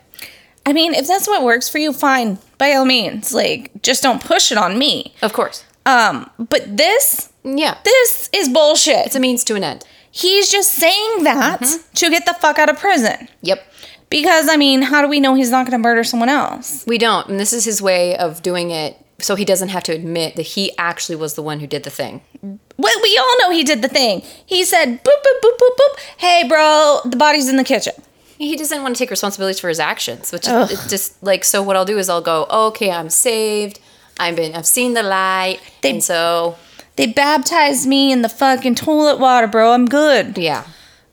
[0.65, 2.37] I mean, if that's what works for you, fine.
[2.57, 3.33] By all means.
[3.33, 5.13] Like, just don't push it on me.
[5.21, 5.65] Of course.
[5.85, 7.77] Um, but this, Yeah.
[7.83, 9.05] this is bullshit.
[9.07, 9.83] It's a means to an end.
[10.11, 11.61] He's just saying that
[11.95, 13.27] to get the fuck out of prison.
[13.41, 13.65] Yep.
[14.09, 16.83] Because, I mean, how do we know he's not going to murder someone else?
[16.85, 17.29] We don't.
[17.29, 20.41] And this is his way of doing it so he doesn't have to admit that
[20.41, 22.21] he actually was the one who did the thing.
[22.41, 24.21] Well, we all know he did the thing.
[24.45, 25.99] He said, boop, boop, boop, boop, boop.
[26.17, 27.93] Hey, bro, the body's in the kitchen.
[28.37, 31.75] He doesn't want to take responsibilities for his actions, which is just like so what
[31.75, 33.79] I'll do is I'll go, okay, I'm saved.
[34.19, 35.59] I've been I've seen the light.
[35.81, 36.55] They- and so
[36.95, 39.71] They baptized me in the fucking toilet water, bro.
[39.71, 40.37] I'm good.
[40.37, 40.65] yeah.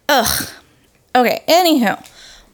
[0.08, 0.48] Ugh.
[1.14, 2.04] Okay, anywho.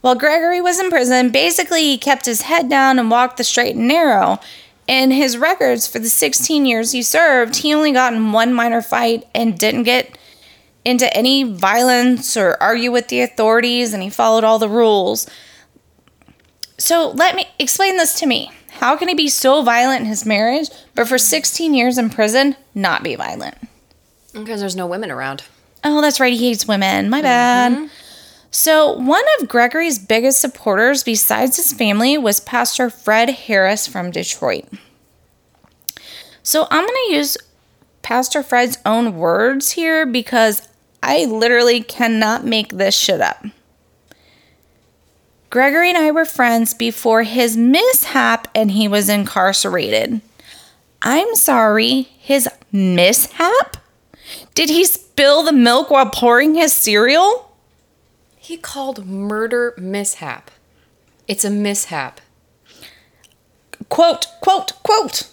[0.00, 3.74] While Gregory was in prison, basically he kept his head down and walked the straight
[3.74, 4.38] and narrow.
[4.86, 8.82] In his records for the 16 years he served, he only got in one minor
[8.82, 10.18] fight and didn't get
[10.84, 15.26] into any violence or argue with the authorities, and he followed all the rules.
[16.78, 18.50] So let me explain this to me.
[18.74, 22.56] How can he be so violent in his marriage, but for 16 years in prison,
[22.74, 23.56] not be violent?
[24.32, 25.44] Because there's no women around.
[25.84, 26.32] Oh, that's right.
[26.32, 27.08] He hates women.
[27.08, 27.72] My bad.
[27.72, 27.86] Mm-hmm.
[28.50, 34.66] So, one of Gregory's biggest supporters, besides his family, was Pastor Fred Harris from Detroit.
[36.42, 37.36] So, I'm going to use
[38.02, 40.68] Pastor Fred's own words here because
[41.02, 43.44] I literally cannot make this shit up.
[45.54, 50.20] Gregory and I were friends before his mishap and he was incarcerated.
[51.00, 53.76] I'm sorry, his mishap?
[54.56, 57.54] Did he spill the milk while pouring his cereal?
[58.36, 60.50] He called murder mishap.
[61.28, 62.20] It's a mishap.
[63.88, 65.28] Quote, quote, quote.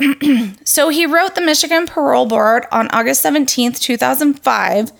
[0.64, 4.90] so he wrote the Michigan Parole Board on August 17th, 2005,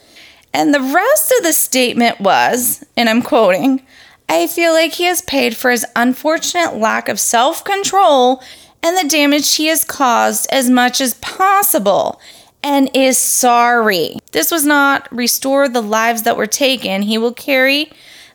[0.54, 3.84] and the rest of the statement was, and I'm quoting,
[4.28, 8.40] I feel like he has paid for his unfortunate lack of self control
[8.82, 12.20] and the damage he has caused as much as possible
[12.62, 14.16] and is sorry.
[14.32, 17.02] This was not restore the lives that were taken.
[17.02, 17.90] He will carry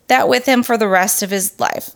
[0.07, 1.91] that with him for the rest of his life.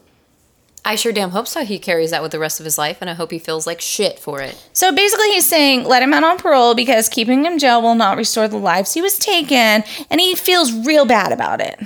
[0.85, 1.63] I sure damn hope so.
[1.63, 3.79] He carries that with the rest of his life, and I hope he feels like
[3.79, 4.61] shit for it.
[4.73, 7.95] So basically, he's saying let him out on parole because keeping him in jail will
[7.95, 11.79] not restore the lives he was taken, and he feels real bad about it.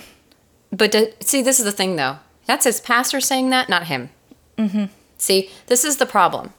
[0.71, 2.17] But to, see, this is the thing, though.
[2.47, 4.09] That's his pastor saying that, not him.
[4.57, 4.85] Mm-hmm.
[5.17, 6.53] See, this is the problem.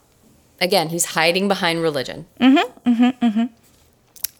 [0.61, 2.25] Again, he's hiding behind religion.
[2.39, 3.45] Mm-hmm, mm-hmm, mm-hmm.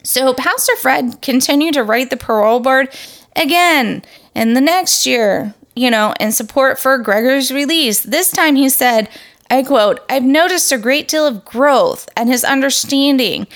[0.03, 2.89] So Pastor Fred continued to write the parole board
[3.35, 4.03] again
[4.35, 8.01] in the next year, you know, in support for Gregor's release.
[8.01, 9.07] This time he said,
[9.49, 13.47] I quote, I've noticed a great deal of growth and his understanding.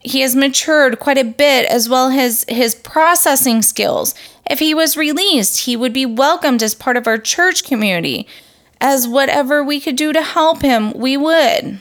[0.00, 4.14] He has matured quite a bit as well as his processing skills.
[4.48, 8.28] If he was released, he would be welcomed as part of our church community.
[8.80, 11.80] As whatever we could do to help him, we would.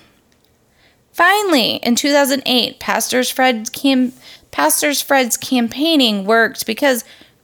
[1.11, 4.13] Finally, in 2008, Pastors Fred's cam-
[4.49, 7.03] Pastors Fred's campaigning worked because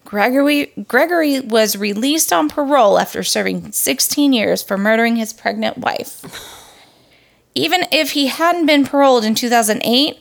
[0.09, 6.25] Gregory Gregory was released on parole after serving 16 years for murdering his pregnant wife.
[7.53, 10.17] Even if he hadn't been paroled in 2008,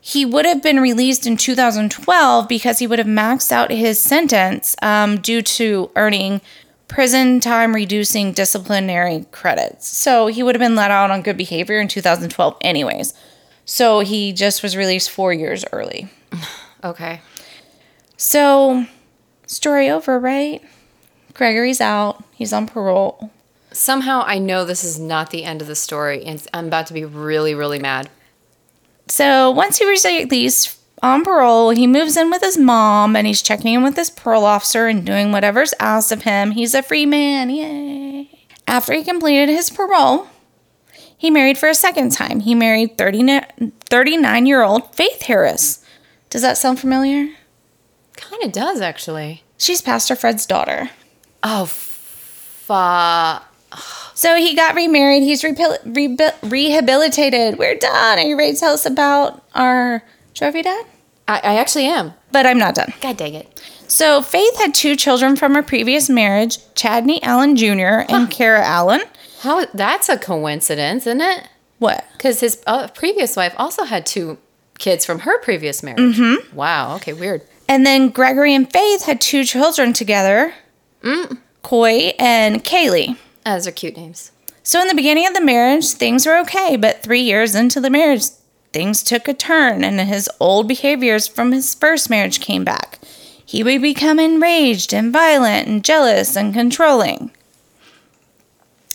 [0.00, 4.76] he would have been released in 2012 because he would have maxed out his sentence
[4.80, 6.40] um, due to earning
[6.86, 9.88] prison time reducing disciplinary credits.
[9.88, 13.12] So he would have been let out on good behavior in 2012, anyways.
[13.64, 16.08] So he just was released four years early.
[16.84, 17.20] Okay.
[18.16, 18.86] So,
[19.46, 20.62] story over, right?
[21.34, 22.24] Gregory's out.
[22.34, 23.30] He's on parole.
[23.72, 26.94] Somehow I know this is not the end of the story, and I'm about to
[26.94, 28.08] be really, really mad.
[29.08, 33.42] So, once he was released on parole, he moves in with his mom and he's
[33.42, 36.52] checking in with his parole officer and doing whatever's asked of him.
[36.52, 37.50] He's a free man.
[37.50, 38.30] Yay.
[38.66, 40.26] After he completed his parole,
[41.16, 42.40] he married for a second time.
[42.40, 45.84] He married 39 year old Faith Harris.
[46.30, 47.28] Does that sound familiar?
[48.16, 49.42] Kind of does, actually.
[49.58, 50.90] She's Pastor Fred's daughter.
[51.42, 53.42] Oh, fa.
[54.14, 55.22] So he got remarried.
[55.22, 57.58] He's rehabil- rehabil- rehabilitated.
[57.58, 58.18] We're done.
[58.18, 60.02] Are you ready to tell us about our
[60.34, 60.86] trophy dad?
[61.28, 62.14] I, I actually am.
[62.32, 62.92] But I'm not done.
[63.00, 63.60] God dang it.
[63.88, 68.04] So Faith had two children from her previous marriage, Chadney Allen Jr.
[68.08, 69.02] and Kara Allen.
[69.40, 69.66] How?
[69.66, 71.48] That's a coincidence, isn't it?
[71.78, 72.04] What?
[72.12, 74.38] Because his uh, previous wife also had two
[74.78, 76.16] kids from her previous marriage.
[76.16, 76.56] Mm-hmm.
[76.56, 76.96] Wow.
[76.96, 77.12] Okay.
[77.12, 77.42] Weird.
[77.68, 80.54] And then Gregory and Faith had two children together,
[81.62, 83.16] Coy and Kaylee.
[83.44, 84.30] Ah, those are cute names.
[84.62, 87.90] So in the beginning of the marriage, things were okay, but three years into the
[87.90, 88.24] marriage,
[88.72, 92.98] things took a turn, and his old behaviors from his first marriage came back.
[93.44, 97.30] He would become enraged and violent and jealous and controlling.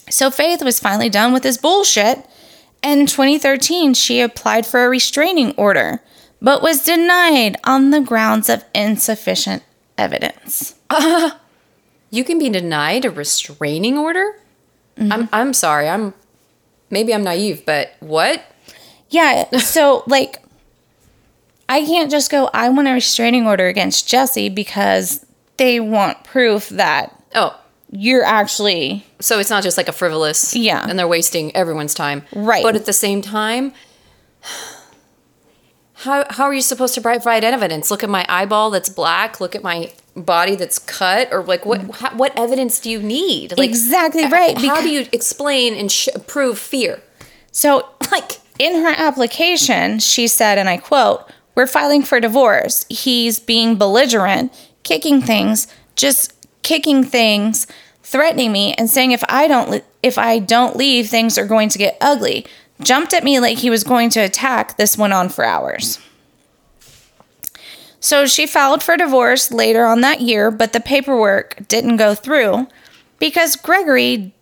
[0.10, 2.25] So Faith was finally done with his bullshit.
[2.84, 6.01] And in 2013, she applied for a restraining order,
[6.41, 9.63] but was denied on the grounds of insufficient
[9.97, 10.75] evidence.
[12.12, 14.36] You can be denied a restraining order.
[14.97, 15.11] Mm-hmm.
[15.11, 15.30] I'm.
[15.32, 15.88] I'm sorry.
[15.88, 16.13] I'm.
[16.89, 18.43] Maybe I'm naive, but what?
[19.09, 20.43] Yeah, so like
[21.70, 26.68] I can't just go I want a restraining order against Jesse because they want proof
[26.70, 27.57] that Oh,
[27.89, 30.53] you're actually so it's not just like a frivolous.
[30.53, 30.86] Yeah.
[30.86, 32.24] And they're wasting everyone's time.
[32.36, 32.61] Right.
[32.61, 33.72] But at the same time,
[36.02, 37.91] how how are you supposed to provide evidence?
[37.91, 39.39] Look at my eyeball that's black.
[39.39, 41.95] Look at my body that's cut, or like what mm.
[41.95, 43.58] how, what evidence do you need?
[43.58, 47.02] Like, Exactly uh, right, How becau- do you explain and sh- prove fear?
[47.52, 52.86] so Like in her application, she said, and I quote, We're filing for divorce.
[52.89, 56.34] He's being belligerent, kicking things, just
[56.64, 57.68] kicking things,
[58.04, 61.70] threatening me, and saying if I don't li- if I don't leave, things are going
[61.70, 62.45] to get ugly.
[62.84, 64.77] Jumped at me like he was going to attack.
[64.77, 65.99] This went on for hours.
[67.99, 72.67] So she filed for divorce later on that year, but the paperwork didn't go through
[73.19, 74.34] because Gregory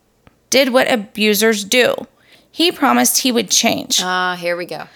[0.49, 1.93] did what abusers do.
[2.49, 4.01] He promised he would change.
[4.01, 4.87] Ah, here we go.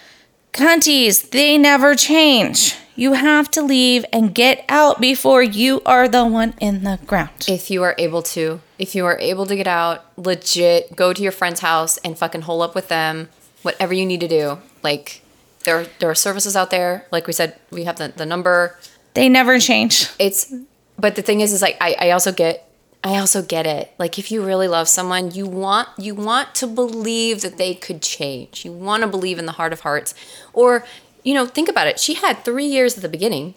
[0.54, 2.76] Cunties, they never change.
[2.94, 7.46] You have to leave and get out before you are the one in the ground.
[7.48, 11.20] If you are able to, if you are able to get out, legit, go to
[11.20, 13.30] your friend's house and fucking hole up with them,
[13.62, 14.58] whatever you need to do.
[14.84, 15.22] Like,
[15.64, 17.04] there are, there are services out there.
[17.10, 18.78] Like we said, we have the, the number.
[19.14, 20.08] They never change.
[20.20, 20.54] It's,
[20.96, 22.70] but the thing is, is like, I, I also get,
[23.04, 23.92] I also get it.
[23.98, 28.00] Like, if you really love someone, you want, you want to believe that they could
[28.00, 28.64] change.
[28.64, 30.14] You want to believe in the heart of hearts.
[30.54, 30.86] Or,
[31.22, 32.00] you know, think about it.
[32.00, 33.52] She had three years at the beginning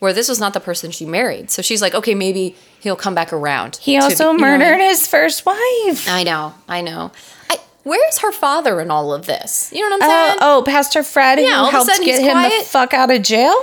[0.00, 1.50] where this was not the person she married.
[1.52, 3.76] So she's like, okay, maybe he'll come back around.
[3.76, 6.08] He also be- you know murdered his first wife.
[6.08, 7.12] I know, I know.
[7.50, 9.72] I, where's her father in all of this?
[9.72, 10.38] You know what I'm Oh, saying?
[10.40, 13.54] oh, Pastor Fred, Yeah, who helped get him the fuck out of jail?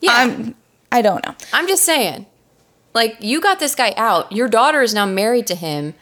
[0.00, 0.12] yeah.
[0.12, 0.54] I'm,
[0.92, 1.34] I don't know.
[1.52, 2.26] I'm just saying.
[2.96, 4.32] Like, you got this guy out.
[4.32, 5.92] Your daughter is now married to him.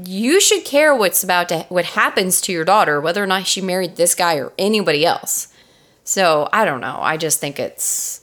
[0.00, 3.60] You should care what's about to what happens to your daughter, whether or not she
[3.60, 5.48] married this guy or anybody else.
[6.04, 7.00] So I don't know.
[7.00, 8.20] I just think it's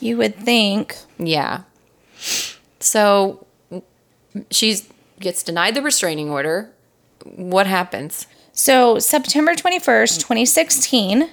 [0.00, 0.96] You would think.
[1.16, 1.62] yeah.
[2.80, 3.46] So
[4.50, 4.88] she's
[5.20, 6.70] gets denied the restraining order.
[7.24, 8.26] What happens?
[8.52, 11.30] So, September 21st, 2016,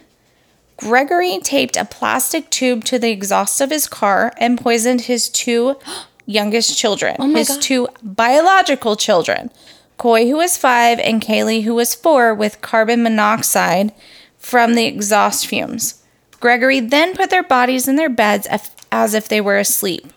[0.77, 5.77] Gregory taped a plastic tube to the exhaust of his car and poisoned his two
[6.25, 7.61] youngest children, Oh his God.
[7.61, 9.51] two biological children,
[9.97, 13.93] Coy, who was five, and Kaylee, who was four, with carbon monoxide
[14.37, 16.03] from the exhaust fumes.
[16.39, 18.47] Gregory then put their bodies in their beds
[18.91, 20.11] as if they were asleep.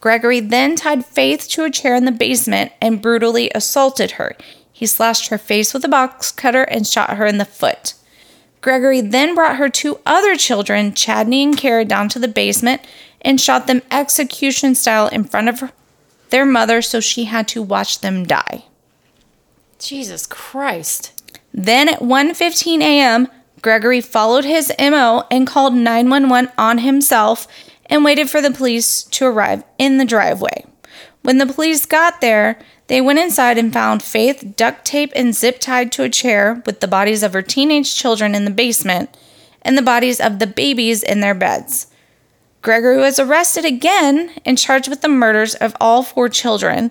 [0.00, 4.36] Gregory then tied Faith to a chair in the basement and brutally assaulted her.
[4.72, 7.94] He slashed her face with a box cutter and shot her in the foot.
[8.60, 12.82] Gregory then brought her two other children, Chadney and Kara, down to the basement
[13.20, 15.72] and shot them execution style in front of her,
[16.30, 18.64] their mother so she had to watch them die.
[19.78, 21.22] Jesus Christ.
[21.52, 23.28] Then at 1:15 a.m.,
[23.62, 27.48] Gregory followed his MO and called 911 on himself
[27.86, 30.64] and waited for the police to arrive in the driveway.
[31.22, 32.58] When the police got there,
[32.88, 36.80] they went inside and found Faith duct tape and zip tied to a chair with
[36.80, 39.16] the bodies of her teenage children in the basement
[39.62, 41.88] and the bodies of the babies in their beds.
[42.62, 46.90] Gregory was arrested again and charged with the murders of all four children.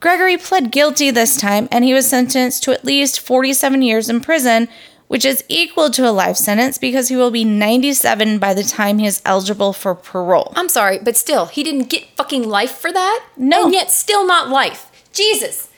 [0.00, 4.20] Gregory pled guilty this time and he was sentenced to at least 47 years in
[4.20, 4.68] prison,
[5.08, 8.98] which is equal to a life sentence because he will be 97 by the time
[8.98, 10.52] he is eligible for parole.
[10.56, 13.24] I'm sorry, but still, he didn't get fucking life for that?
[13.36, 13.64] No.
[13.64, 14.91] And yet still not life.
[15.12, 15.68] Jesus.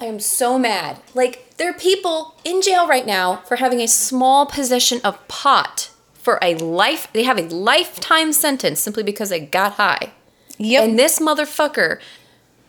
[0.00, 1.00] I am so mad.
[1.14, 5.90] Like, there are people in jail right now for having a small possession of pot
[6.14, 7.08] for a life.
[7.12, 10.12] They have a lifetime sentence simply because they got high.
[10.58, 10.84] Yep.
[10.84, 12.00] And this motherfucker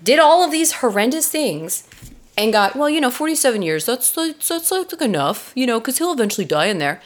[0.03, 1.87] did all of these horrendous things
[2.37, 3.85] and got, well, you know, 47 years.
[3.85, 7.01] That's, that's, that's like enough, you know, because he'll eventually die in there.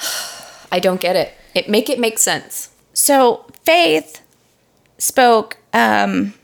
[0.72, 1.34] I don't get it.
[1.54, 2.70] It make it make sense.
[2.94, 4.22] So Faith
[4.98, 6.34] spoke um,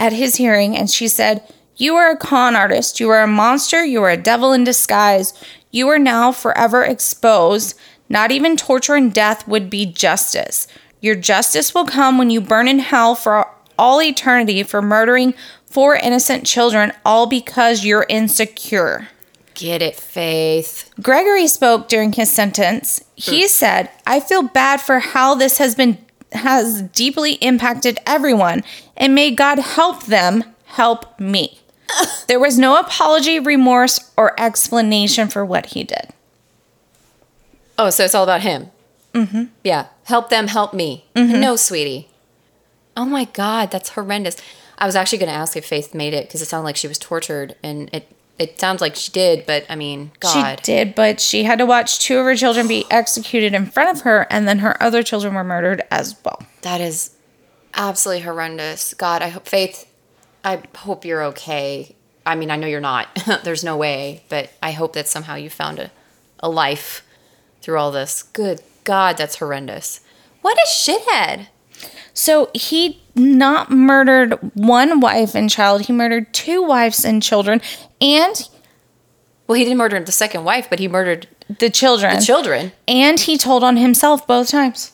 [0.00, 1.44] at his hearing and she said,
[1.76, 2.98] You are a con artist.
[2.98, 3.84] You are a monster.
[3.84, 5.34] You are a devil in disguise.
[5.70, 7.78] You are now forever exposed.
[8.08, 10.66] Not even torture and death would be justice.
[11.00, 13.48] Your justice will come when you burn in hell for
[13.78, 15.34] all eternity for murdering
[15.64, 19.08] four innocent children, all because you're insecure.
[19.54, 20.90] Get it, Faith.
[21.00, 23.04] Gregory spoke during his sentence.
[23.14, 25.98] He said, "I feel bad for how this has been
[26.32, 28.62] has deeply impacted everyone,
[28.96, 31.60] and may God help them help me."
[32.28, 36.10] there was no apology, remorse, or explanation for what he did.
[37.78, 38.70] Oh, so it's all about him.
[39.14, 39.44] Mm-hmm.
[39.64, 39.86] Yeah.
[40.04, 41.04] Help them, help me.
[41.40, 42.08] No, sweetie.
[42.96, 44.36] Oh my God, that's horrendous.
[44.78, 46.88] I was actually going to ask if Faith made it because it sounded like she
[46.88, 49.46] was tortured, and it it sounds like she did.
[49.46, 52.66] But I mean, God, She did, but she had to watch two of her children
[52.66, 56.42] be executed in front of her, and then her other children were murdered as well.
[56.62, 57.14] that is
[57.74, 58.94] absolutely horrendous.
[58.94, 59.86] God, I hope Faith.
[60.42, 61.94] I hope you're okay.
[62.24, 63.08] I mean, I know you're not.
[63.44, 65.90] There's no way, but I hope that somehow you found a,
[66.40, 67.06] a life
[67.60, 68.22] through all this.
[68.22, 70.00] Good God, that's horrendous.
[70.40, 71.48] What a shithead.
[72.14, 77.60] So he not murdered one wife and child, he murdered two wives and children,
[78.00, 78.48] and
[79.46, 81.26] Well, he didn't murder the second wife, but he murdered
[81.58, 82.16] The children.
[82.18, 82.72] the children.
[82.88, 84.92] and he told on himself both times.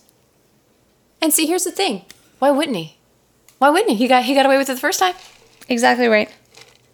[1.23, 2.03] And see, here's the thing:
[2.39, 2.97] why wouldn't he?
[3.59, 3.97] Why wouldn't he?
[3.97, 5.15] He got he got away with it the first time.
[5.69, 6.31] Exactly right.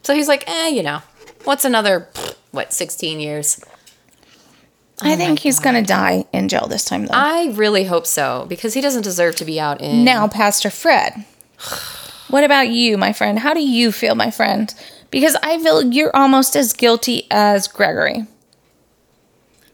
[0.03, 1.03] So he's like, eh, you know,
[1.45, 2.09] what's another
[2.53, 3.61] what, sixteen years?
[5.03, 7.15] I oh think he's going to die in jail this time, though.
[7.15, 10.05] I really hope so because he doesn't deserve to be out in.
[10.05, 11.25] now, Pastor Fred,
[12.29, 13.39] what about you, my friend?
[13.39, 14.73] How do you feel, my friend?
[15.11, 18.27] Because I feel you're almost as guilty as Gregory.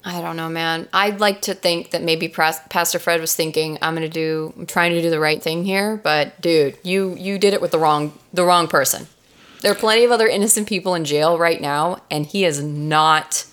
[0.05, 0.89] I don't know, man.
[0.93, 4.93] I'd like to think that maybe Pastor Fred was thinking, I'm gonna do, I'm trying
[4.93, 8.19] to do the right thing here, but dude, you you did it with the wrong
[8.33, 9.07] the wrong person.
[9.61, 13.45] There are plenty of other innocent people in jail right now, and he is not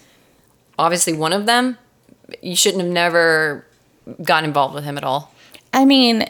[0.78, 1.78] obviously one of them.
[2.41, 3.65] You shouldn't have never
[4.23, 5.34] gotten involved with him at all.
[5.73, 6.30] I mean,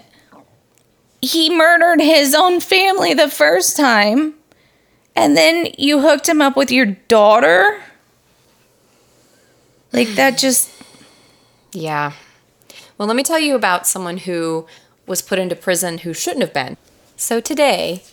[1.22, 4.36] he murdered his own family the first time,
[5.16, 7.82] and then you hooked him up with your daughter?
[9.94, 10.72] Like, that just.
[11.72, 12.14] Yeah.
[12.98, 14.66] Well, let me tell you about someone who
[15.06, 16.78] was put into prison who shouldn't have been.
[17.18, 18.04] So today,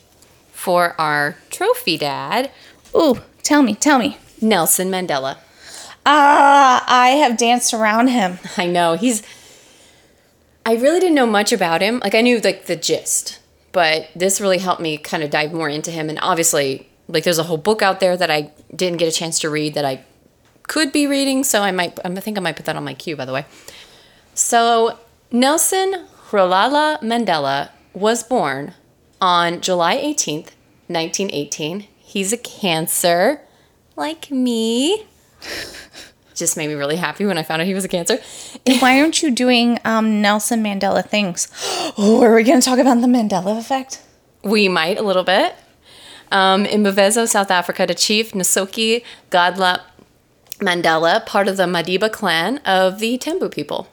[0.52, 2.50] for our trophy dad,
[2.94, 4.18] Ooh, tell me, tell me.
[4.40, 5.38] Nelson Mandela.
[6.04, 8.38] Ah, I have danced around him.
[8.56, 9.22] I know he's.
[10.64, 12.00] I really didn't know much about him.
[12.00, 13.40] Like I knew like the gist,
[13.72, 16.08] but this really helped me kind of dive more into him.
[16.08, 19.38] And obviously, like there's a whole book out there that I didn't get a chance
[19.40, 20.04] to read that I
[20.64, 21.44] could be reading.
[21.44, 21.98] So I might.
[22.04, 23.16] I think I might put that on my queue.
[23.16, 23.44] By the way.
[24.34, 24.98] So
[25.30, 28.74] Nelson Rolihlahla Mandela was born
[29.20, 30.52] on July 18th,
[30.88, 31.86] 1918.
[31.98, 33.42] He's a Cancer,
[33.96, 35.06] like me.
[36.42, 38.18] Just made me really happy when I found out he was a Cancer.
[38.80, 41.46] Why aren't you doing um, Nelson Mandela things?
[41.96, 44.02] Oh, are we going to talk about the Mandela effect?
[44.42, 45.54] We might a little bit.
[46.32, 49.82] Um, in Mvezo, South Africa, the Chief Nsoki Gadla
[50.58, 53.86] Mandela, part of the Madiba clan of the Tembu people.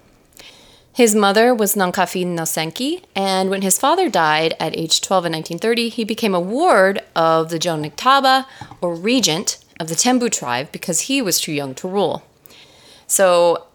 [0.91, 5.89] His mother was Nankafi Nosenki, and when his father died at age 12 in 1930,
[5.89, 8.45] he became a ward of the Jongintaba,
[8.81, 12.23] or regent, of the Tembu tribe because he was too young to rule.
[13.09, 13.65] So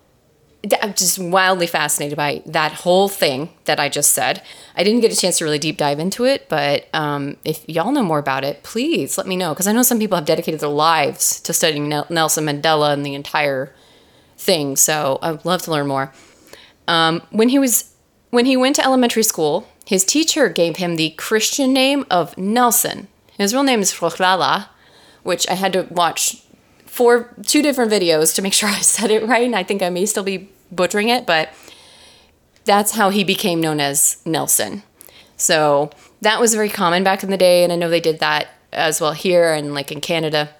[0.80, 4.42] I'm just wildly fascinated by that whole thing that I just said.
[4.74, 7.92] I didn't get a chance to really deep dive into it, but um, if y'all
[7.92, 10.60] know more about it, please let me know because I know some people have dedicated
[10.60, 13.74] their lives to studying Nelson Mandela and the entire
[14.38, 14.76] thing.
[14.76, 16.12] So I'd love to learn more.
[16.88, 17.92] Um, when he was
[18.30, 23.08] when he went to elementary school, his teacher gave him the Christian name of Nelson.
[23.36, 24.68] His real name is Rolihlahla,
[25.24, 26.43] which I had to watch
[26.94, 29.44] four two different videos to make sure I said it right.
[29.44, 31.50] And I think I may still be butchering it, but
[32.64, 34.82] that's how he became known as Nelson.
[35.36, 35.90] So
[36.20, 39.00] that was very common back in the day, and I know they did that as
[39.00, 40.50] well here and like in Canada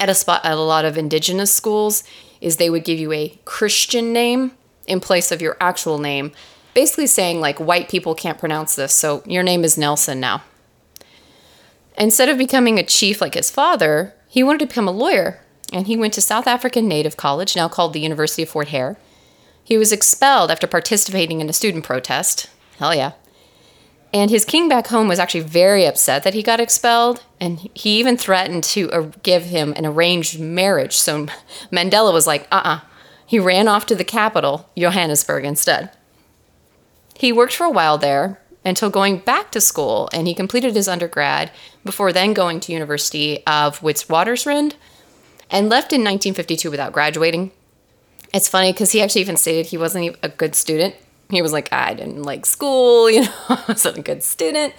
[0.00, 2.02] at a spot at a lot of indigenous schools
[2.40, 4.52] is they would give you a Christian name
[4.86, 6.32] in place of your actual name,
[6.74, 10.42] basically saying like white people can't pronounce this, so your name is Nelson now.
[11.96, 15.41] Instead of becoming a chief like his father, he wanted to become a lawyer,
[15.72, 18.96] and he went to South African Native College, now called the University of Fort Hare.
[19.64, 22.48] He was expelled after participating in a student protest.
[22.78, 23.12] Hell yeah.
[24.12, 27.98] And his king back home was actually very upset that he got expelled, and he
[27.98, 30.94] even threatened to uh, give him an arranged marriage.
[30.96, 31.26] So
[31.72, 32.80] Mandela was like, uh uh
[33.24, 35.90] He ran off to the capital, Johannesburg, instead.
[37.14, 40.88] He worked for a while there until going back to school, and he completed his
[40.88, 41.50] undergrad
[41.84, 44.74] before then going to University of Witwatersrand
[45.52, 47.52] and left in 1952 without graduating.
[48.34, 50.96] It's funny because he actually even stated he wasn't a good student.
[51.28, 54.74] He was like, I didn't like school, you know, I wasn't a good student.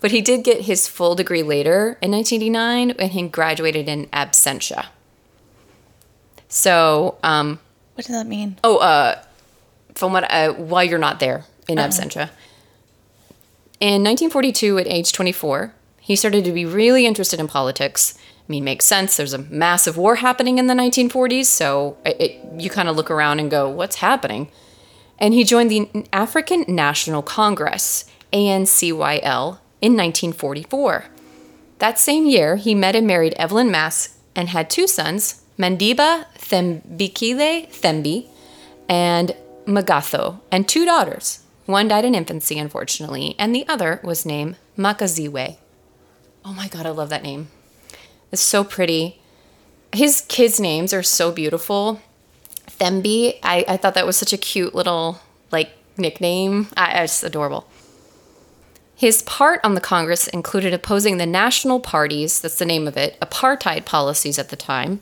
[0.00, 4.86] But he did get his full degree later in 1989 when he graduated in absentia.
[6.48, 7.58] So, um,
[7.94, 8.56] What does that mean?
[8.64, 9.22] oh, uh,
[9.94, 12.30] from what, uh, while you're not there in absentia.
[13.78, 18.14] In 1942, at age 24, he started to be really interested in politics.
[18.50, 19.16] I mean, makes sense.
[19.16, 23.08] There's a massive war happening in the 1940s, so it, it, you kind of look
[23.08, 24.50] around and go, what's happening?
[25.20, 31.04] And he joined the African National Congress, ANCYL, in 1944.
[31.78, 37.68] That same year, he met and married Evelyn Mase and had two sons, Mandiba Thembekile
[37.70, 38.26] Thembi
[38.88, 41.44] and Makgatho, and two daughters.
[41.66, 45.58] One died in infancy, unfortunately, and the other was named Makaziwe.
[46.44, 47.46] Oh my god, I love that name.
[48.32, 49.20] It's so pretty.
[49.92, 52.00] His kids' names are so beautiful.
[52.78, 55.20] Thembi, I, I thought that was such a cute little
[55.50, 56.68] like nickname.
[56.76, 57.66] I, I just adorable.
[58.94, 63.18] His part on the Congress included opposing the national Party's, that's the name of it,
[63.20, 65.00] apartheid policies at the time.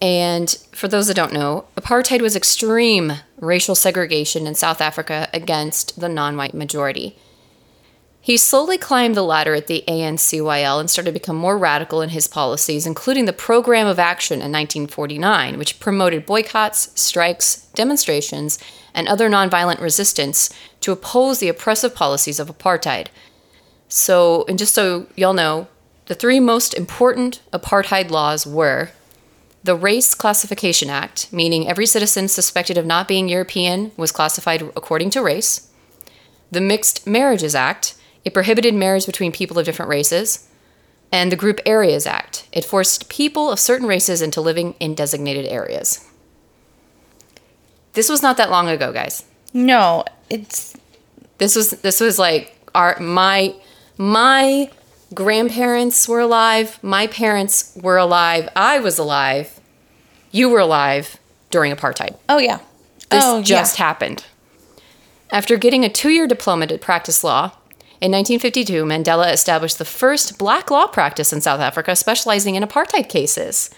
[0.00, 6.00] And for those that don't know, apartheid was extreme racial segregation in South Africa against
[6.00, 7.16] the non white majority.
[8.24, 12.10] He slowly climbed the ladder at the ANCYL and started to become more radical in
[12.10, 18.60] his policies, including the Program of Action in 1949, which promoted boycotts, strikes, demonstrations,
[18.94, 20.50] and other nonviolent resistance
[20.82, 23.08] to oppose the oppressive policies of apartheid.
[23.88, 25.66] So, and just so y'all know,
[26.06, 28.90] the three most important apartheid laws were
[29.64, 35.10] the Race Classification Act, meaning every citizen suspected of not being European was classified according
[35.10, 35.68] to race.
[36.52, 37.94] The Mixed Marriages Act,
[38.24, 40.48] it prohibited marriage between people of different races.
[41.10, 45.44] And the Group Areas Act, it forced people of certain races into living in designated
[45.44, 46.08] areas.
[47.92, 49.24] This was not that long ago, guys.
[49.52, 50.74] No, it's
[51.36, 53.54] This was this was like our my
[53.98, 54.70] my
[55.12, 59.60] grandparents were alive, my parents were alive, I was alive,
[60.30, 61.18] you were alive
[61.50, 62.16] during apartheid.
[62.28, 62.60] oh yeah.
[63.10, 63.84] This oh just yeah.
[63.84, 64.24] happened.
[65.30, 67.52] After getting a two year diploma to practice law,
[68.02, 73.08] in 1952, Mandela established the first black law practice in South Africa, specializing in apartheid
[73.08, 73.70] cases.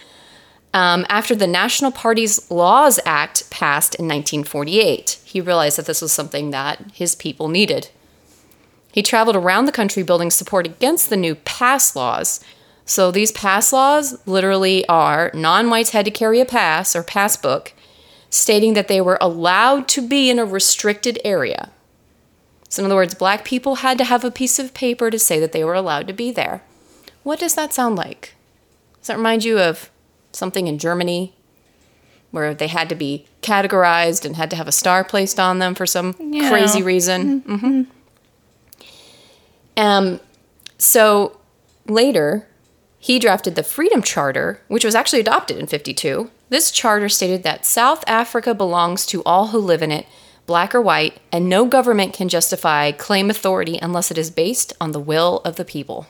[0.72, 6.10] Um, after the National Party's Laws Act passed in 1948, he realized that this was
[6.10, 7.90] something that his people needed.
[8.94, 12.42] He traveled around the country building support against the new pass laws.
[12.86, 17.74] So these pass laws literally are non whites had to carry a pass or passbook
[18.30, 21.70] stating that they were allowed to be in a restricted area.
[22.74, 25.38] So, in other words, black people had to have a piece of paper to say
[25.38, 26.60] that they were allowed to be there.
[27.22, 28.34] What does that sound like?
[28.98, 29.90] Does that remind you of
[30.32, 31.36] something in Germany
[32.32, 35.76] where they had to be categorized and had to have a star placed on them
[35.76, 36.48] for some Yeah.
[36.48, 37.42] crazy reason?
[37.46, 37.82] hmm
[39.76, 40.18] Um,
[40.76, 41.38] so
[41.86, 42.48] later,
[42.98, 46.28] he drafted the Freedom Charter, which was actually adopted in 52.
[46.48, 50.06] This charter stated that South Africa belongs to all who live in it,
[50.46, 54.92] black or white, and no government can justify claim authority unless it is based on
[54.92, 56.06] the will of the people.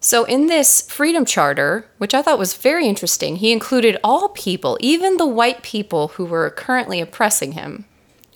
[0.00, 4.76] So, in this Freedom Charter, which I thought was very interesting, he included all people,
[4.80, 7.86] even the white people who were currently oppressing him.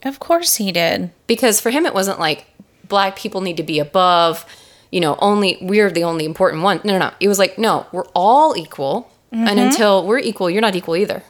[0.03, 1.11] Of course he did.
[1.27, 2.47] because for him it wasn't like
[2.87, 4.47] black people need to be above
[4.91, 6.81] you know only we're the only important one.
[6.85, 7.15] No no no.
[7.21, 9.11] It was like no we're all equal.
[9.31, 9.59] And mm-hmm.
[9.59, 11.23] until we're equal you're not equal either.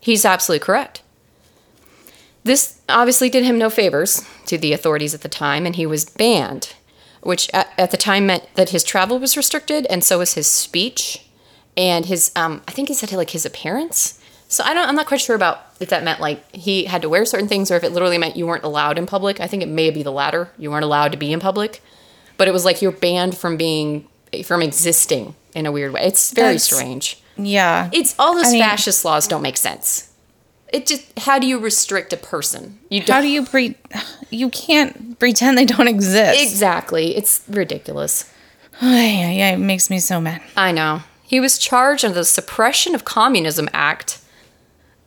[0.00, 1.02] He's absolutely correct
[2.46, 6.04] this obviously did him no favors to the authorities at the time and he was
[6.04, 6.74] banned
[7.22, 10.46] which at, at the time meant that his travel was restricted and so was his
[10.46, 11.26] speech
[11.76, 14.18] and his um, i think he said like his appearance.
[14.48, 17.08] So i don't i'm not quite sure about if that meant like he had to
[17.08, 19.40] wear certain things or if it literally meant you weren't allowed in public.
[19.40, 20.50] I think it may be the latter.
[20.56, 21.82] You weren't allowed to be in public.
[22.38, 24.06] But it was like you're banned from being
[24.44, 26.02] from existing in a weird way.
[26.02, 27.22] It's very That's- strange.
[27.36, 27.90] Yeah.
[27.92, 30.10] it's all those I mean- fascist laws don't make sense
[30.72, 33.76] it just how do you restrict a person you How do you pre?
[34.30, 36.40] You can't pretend they don't exist.
[36.40, 38.32] exactly it's ridiculous
[38.80, 40.42] yeah, yeah, it makes me so mad.
[40.56, 41.02] I know.
[41.22, 44.20] He was charged under the Suppression of Communism Act,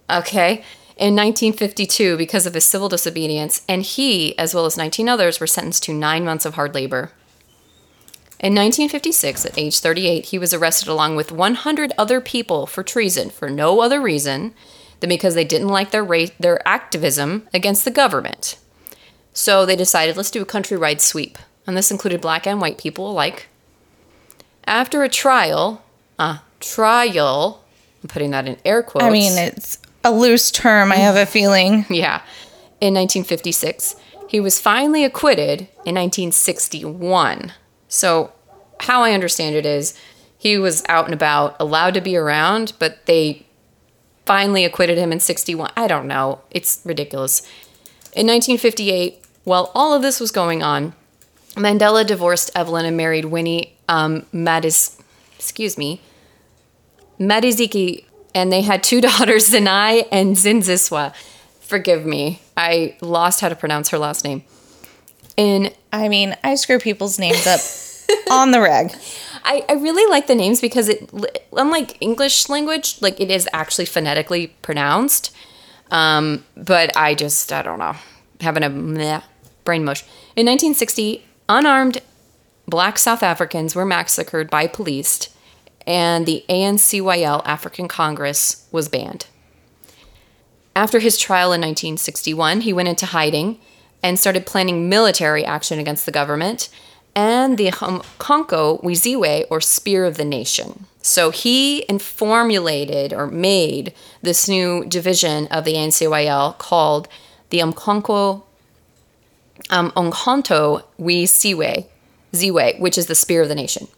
[0.10, 0.64] okay,
[0.97, 5.47] in 1952 because of his civil disobedience, and he, as well as 19 others, were
[5.47, 7.12] sentenced to nine months of hard labor.
[8.39, 13.30] In 1956, at age 38, he was arrested along with 100 other people for treason
[13.30, 14.53] for no other reason
[14.99, 18.57] than because they didn't like their ra- their activism against the government.
[19.33, 23.09] So they decided, let's do a countrywide sweep, and this included black and white people
[23.09, 23.47] alike.
[24.65, 25.83] After a trial,
[26.17, 27.63] uh, trial,
[28.03, 29.05] I'm putting that in air quotes.
[29.05, 30.91] I mean, it's a loose term.
[30.91, 31.85] I have a feeling.
[31.89, 32.21] yeah,
[32.81, 33.95] in 1956,
[34.27, 37.53] he was finally acquitted in 1961.
[37.87, 38.31] So,
[38.81, 39.97] how I understand it is
[40.37, 43.45] he was out and about, allowed to be around, but they
[44.30, 45.71] finally acquitted him in 61.
[45.75, 46.41] I don't know.
[46.51, 47.39] It's ridiculous.
[48.13, 50.93] In 1958, while all of this was going on,
[51.55, 55.01] Mandela divorced Evelyn and married Winnie um, Madis,
[55.36, 55.99] excuse me,
[57.19, 58.05] Madiziki,
[58.36, 61.15] and they had two daughters, Zinai and Zinziswa.
[61.61, 64.43] Forgive me, I lost how to pronounce her last name.
[65.38, 67.61] In I mean, I screw people's names up
[68.30, 68.91] on the reg.
[69.43, 71.09] I, I really like the names because it,
[71.53, 75.35] unlike English language, like it is actually phonetically pronounced.
[75.91, 77.95] Um, but I just, I don't know,
[78.41, 79.21] having a meh,
[79.63, 80.03] brain mush.
[80.35, 82.01] In 1960, unarmed
[82.67, 85.29] black South Africans were massacred by police,
[85.87, 89.25] and the ANCYL African Congress was banned.
[90.75, 93.59] After his trial in 1961, he went into hiding
[94.01, 96.69] and started planning military action against the government.
[97.20, 100.86] And the Konko Wiziwe, or Spear of the Nation.
[101.01, 107.09] So he formulated or made this new division of the ANCYL called
[107.49, 108.43] the Umkonko
[109.70, 111.88] um, Onkonto Wisiwe,
[112.32, 113.89] Ziwe, which is the Spear of the Nation.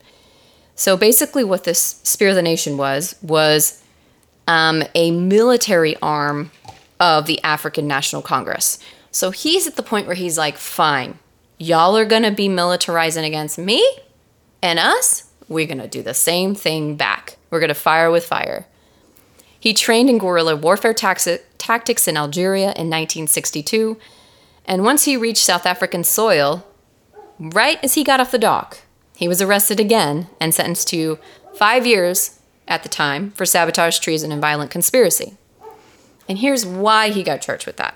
[0.74, 3.84] So basically, what this Spear of the Nation was was
[4.48, 6.50] um, a military arm
[7.00, 8.80] of the African National Congress.
[9.12, 11.20] So he's at the point where he's like, fine,
[11.62, 13.88] y'all are going to be militarizing against me
[14.64, 15.30] and us.
[15.48, 17.38] We're going to do the same thing back.
[17.50, 18.66] We're going to fire with fire.
[19.60, 23.98] He trained in guerrilla warfare tactics in Algeria in 1962.
[24.66, 26.66] And once he reached South African soil,
[27.38, 28.80] right as he got off the dock,
[29.16, 31.20] he was arrested again and sentenced to
[31.54, 35.38] five years at the time for sabotage, treason, and violent conspiracy.
[36.28, 37.96] And here's why he got charged with that.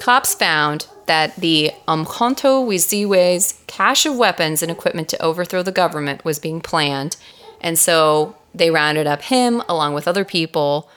[0.00, 6.24] Cops found that the Umkhonto Weziwe's cache of weapons and equipment to overthrow the government
[6.24, 7.16] was being planned.
[7.60, 10.88] And so they rounded up him along with other people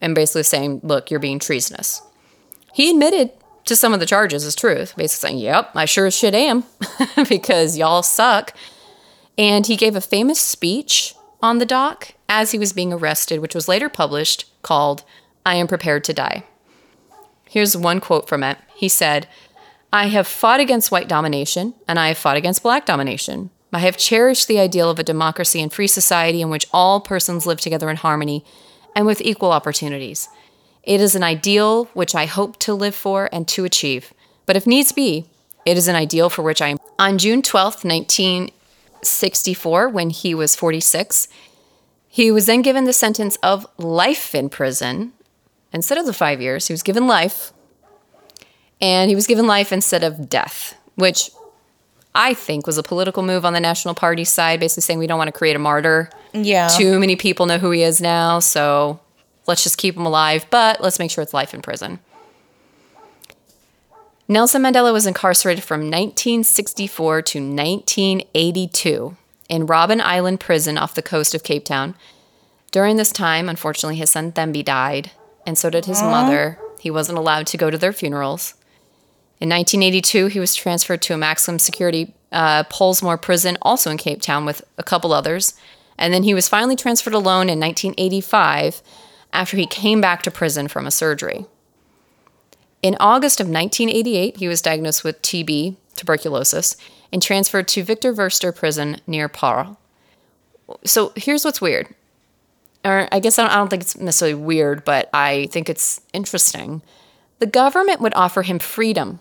[0.00, 2.02] and basically saying, look, you're being treasonous.
[2.72, 3.30] He admitted
[3.66, 6.64] to some of the charges as truth, basically saying, yep, I sure as shit am
[7.28, 8.54] because y'all suck.
[9.36, 13.54] And he gave a famous speech on the dock as he was being arrested, which
[13.54, 15.04] was later published, called
[15.44, 16.44] I Am Prepared to Die.
[17.48, 18.58] Here's one quote from it.
[18.74, 19.28] He said,
[19.92, 23.48] I have fought against white domination and I have fought against black domination.
[23.72, 27.46] I have cherished the ideal of a democracy and free society in which all persons
[27.46, 28.44] live together in harmony
[28.94, 30.28] and with equal opportunities.
[30.82, 34.12] It is an ideal which I hope to live for and to achieve.
[34.46, 35.26] But if needs be,
[35.66, 36.78] it is an ideal for which I am.
[36.98, 41.28] On June 12th, 1964, when he was 46,
[42.08, 45.12] he was then given the sentence of life in prison
[45.72, 47.52] instead of the five years, he was given life.
[48.80, 51.30] And he was given life instead of death, which
[52.14, 55.18] I think was a political move on the National Party side, basically saying we don't
[55.18, 56.10] want to create a martyr.
[56.32, 56.68] Yeah.
[56.68, 59.00] Too many people know who he is now, so
[59.46, 61.98] let's just keep him alive, but let's make sure it's life in prison.
[64.30, 69.16] Nelson Mandela was incarcerated from 1964 to 1982
[69.48, 71.94] in Robben Island Prison off the coast of Cape Town.
[72.70, 75.12] During this time, unfortunately, his son Thembi died,
[75.46, 76.10] and so did his Aww.
[76.10, 76.58] mother.
[76.78, 78.52] He wasn't allowed to go to their funerals.
[79.40, 84.20] In 1982, he was transferred to a maximum security uh, Pollsmoor prison, also in Cape
[84.20, 85.54] Town, with a couple others.
[85.96, 88.82] And then he was finally transferred alone in 1985
[89.32, 91.46] after he came back to prison from a surgery.
[92.82, 96.76] In August of 1988, he was diagnosed with TB, tuberculosis,
[97.12, 99.78] and transferred to Victor Verster Prison near Paarl.
[100.84, 101.94] So here's what's weird
[102.84, 106.00] or I guess I don't, I don't think it's necessarily weird, but I think it's
[106.12, 106.82] interesting.
[107.38, 109.20] The government would offer him freedom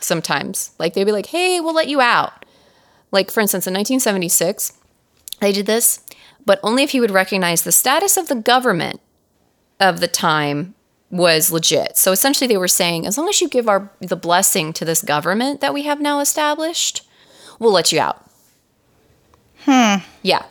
[0.00, 0.72] sometimes.
[0.78, 2.44] Like they'd be like, hey, we'll let you out.
[3.10, 4.72] Like, for instance, in 1976,
[5.40, 6.00] they did this,
[6.44, 9.00] but only if he would recognize the status of the government
[9.80, 10.74] of the time
[11.10, 11.96] was legit.
[11.96, 15.02] So essentially, they were saying, as long as you give our the blessing to this
[15.02, 17.06] government that we have now established,
[17.58, 18.28] we'll let you out.
[19.64, 19.96] Hmm.
[20.22, 20.44] Yeah.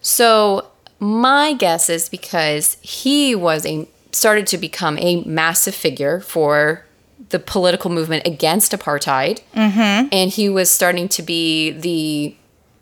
[0.00, 6.85] So my guess is because he was a started to become a massive figure for
[7.30, 10.08] the political movement against apartheid, mm-hmm.
[10.12, 12.36] and he was starting to be the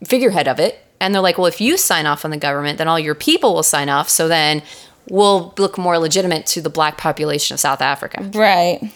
[0.06, 0.80] figurehead of it.
[1.00, 3.54] And they're like, well, if you sign off on the government, then all your people
[3.54, 4.08] will sign off.
[4.08, 4.62] So then
[5.10, 8.30] we'll look more legitimate to the black population of South Africa.
[8.34, 8.92] Right.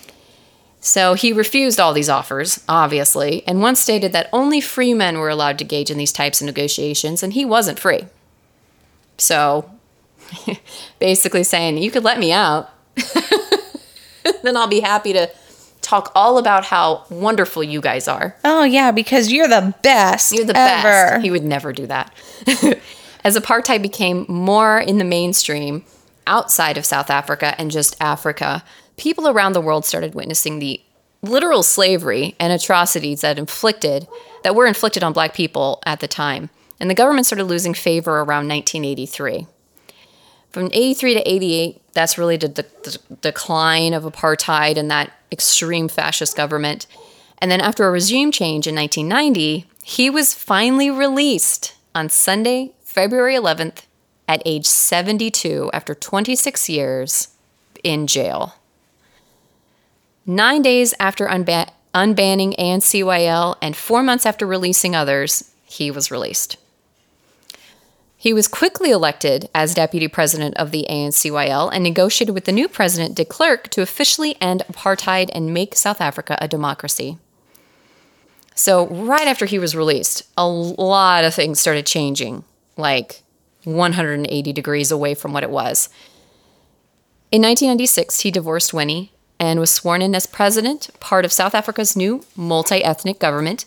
[0.80, 5.28] So he refused all these offers, obviously, and once stated that only free men were
[5.28, 8.06] allowed to engage in these types of negotiations, and he wasn't free.
[9.18, 9.68] So
[10.98, 12.70] basically saying, you could let me out.
[14.42, 15.30] then I'll be happy to
[15.80, 18.36] talk all about how wonderful you guys are.
[18.44, 20.32] Oh, yeah, because you're the best.
[20.32, 20.82] You're the ever.
[20.82, 21.22] best.
[21.22, 22.12] He would never do that.
[23.24, 25.84] As apartheid became more in the mainstream
[26.26, 28.64] outside of South Africa and just Africa,
[28.96, 30.80] people around the world started witnessing the
[31.22, 34.06] literal slavery and atrocities that inflicted
[34.44, 36.48] that were inflicted on black people at the time
[36.80, 39.46] and the government started losing favor around 1983.
[40.50, 45.88] From 83 to 88, that's really the, the, the decline of apartheid and that extreme
[45.88, 46.86] fascist government.
[47.38, 53.34] And then after a regime change in 1990, he was finally released on Sunday, February
[53.34, 53.84] 11th,
[54.26, 57.28] at age 72 after 26 years
[57.82, 58.54] in jail.
[60.26, 66.58] Nine days after unba- unbanning ANCYL and four months after releasing others, he was released.
[68.20, 72.66] He was quickly elected as deputy president of the ANCYL and negotiated with the new
[72.66, 77.16] president, de Klerk, to officially end apartheid and make South Africa a democracy.
[78.56, 82.42] So, right after he was released, a lot of things started changing,
[82.76, 83.22] like
[83.62, 85.88] 180 degrees away from what it was.
[87.30, 91.94] In 1996, he divorced Winnie and was sworn in as president, part of South Africa's
[91.94, 93.64] new multi ethnic government.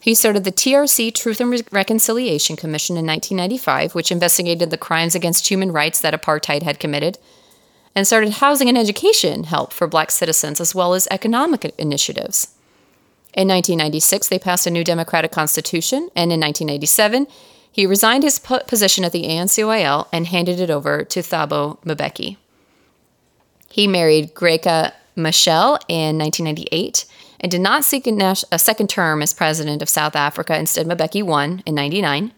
[0.00, 5.14] He started the TRC Truth and Re- Reconciliation Commission in 1995, which investigated the crimes
[5.14, 7.18] against human rights that apartheid had committed,
[7.94, 12.54] and started housing and education help for black citizens as well as economic initiatives.
[13.34, 17.26] In 1996, they passed a new democratic constitution, and in 1997,
[17.70, 22.36] he resigned his po- position at the ANCYL and handed it over to Thabo Mbeki.
[23.70, 27.04] He married Graca Machel in 1998
[27.40, 30.56] and did not seek a, second term as president of South Africa.
[30.56, 32.32] Instead, Mbeki won in 99.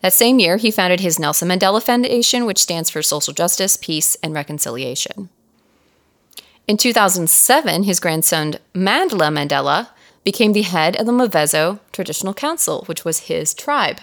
[0.00, 4.16] That same year, he founded his Nelson Mandela Foundation, which stands for social justice, peace,
[4.22, 5.28] and reconciliation.
[6.68, 9.88] In 2007, his grandson Mandla Mandela
[10.24, 13.98] became the head of the Mvezo Traditional Council, which was his tribe.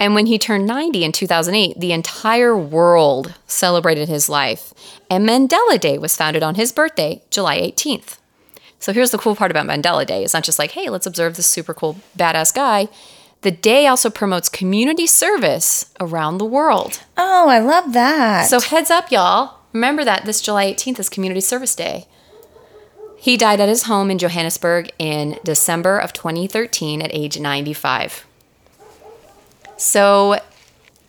[0.00, 4.72] And when he turned 90 in 2008, the entire world celebrated his life.
[5.10, 8.16] And Mandela Day was founded on his birthday, July 18th.
[8.80, 10.22] So here's the cool part about Mandela Day.
[10.22, 12.88] It's not just like, hey, let's observe this super cool, badass guy.
[13.42, 17.00] The day also promotes community service around the world.
[17.16, 18.48] Oh, I love that.
[18.48, 19.58] So heads up, y'all.
[19.72, 22.06] Remember that this July 18th is Community Service Day.
[23.16, 28.24] He died at his home in Johannesburg in December of 2013 at age 95.
[29.76, 30.38] So,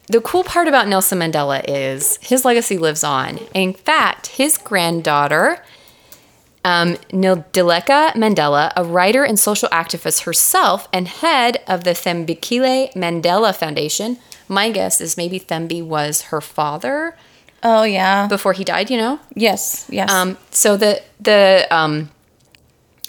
[0.07, 3.37] the cool part about Nelson Mandela is his legacy lives on.
[3.53, 5.63] In fact, his granddaughter,
[6.69, 13.55] um, Ndileka Mandela, a writer and social activist herself and head of the Thembekile Mandela
[13.55, 17.17] Foundation, my guess is maybe Thembi was her father
[17.63, 18.27] oh yeah.
[18.27, 19.19] before he died, you know?
[19.33, 19.87] yes.
[19.89, 20.11] Yes.
[20.11, 22.11] Um, so the the um,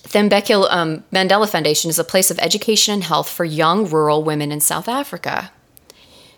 [0.04, 4.50] Thembekile um, Mandela Foundation is a place of education and health for young rural women
[4.50, 5.52] in South Africa.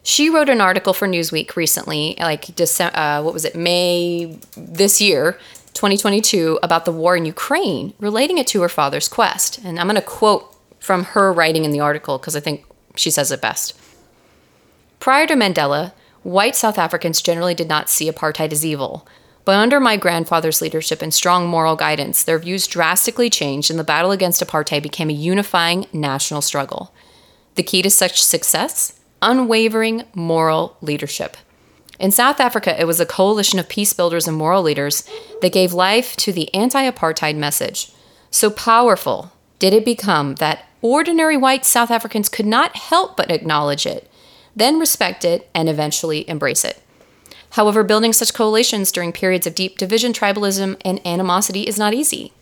[0.02, 5.00] She wrote an article for Newsweek recently, like December, uh, what was it, May this
[5.00, 5.38] year,
[5.74, 9.58] 2022, about the war in Ukraine, relating it to her father's quest.
[9.64, 12.64] And I'm going to quote from her writing in the article because I think
[12.96, 13.78] she says it best.
[15.00, 15.92] Prior to Mandela,
[16.22, 19.06] white South Africans generally did not see apartheid as evil.
[19.44, 23.84] But under my grandfather's leadership and strong moral guidance, their views drastically changed and the
[23.84, 26.94] battle against apartheid became a unifying national struggle.
[27.56, 29.00] The key to such success?
[29.20, 31.36] Unwavering moral leadership.
[32.03, 35.09] In South Africa, it was a coalition of peace builders and moral leaders
[35.40, 37.92] that gave life to the anti apartheid message.
[38.28, 39.30] So powerful
[39.61, 44.11] did it become that ordinary white South Africans could not help but acknowledge it,
[44.57, 46.82] then respect it, and eventually embrace it.
[47.50, 52.32] However, building such coalitions during periods of deep division, tribalism, and animosity is not easy.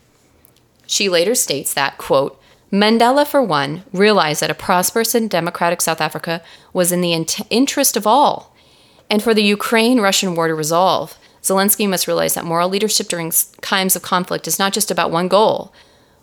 [0.87, 2.41] She later states that, quote,
[2.73, 6.41] Mandela, for one, realized that a prosperous and democratic South Africa
[6.73, 8.50] was in the int- interest of all.
[9.11, 13.33] And for the Ukraine Russian war to resolve, Zelensky must realize that moral leadership during
[13.61, 15.75] times of conflict is not just about one goal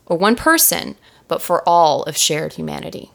[0.05, 0.95] or one person,
[1.27, 3.11] but for all of shared humanity.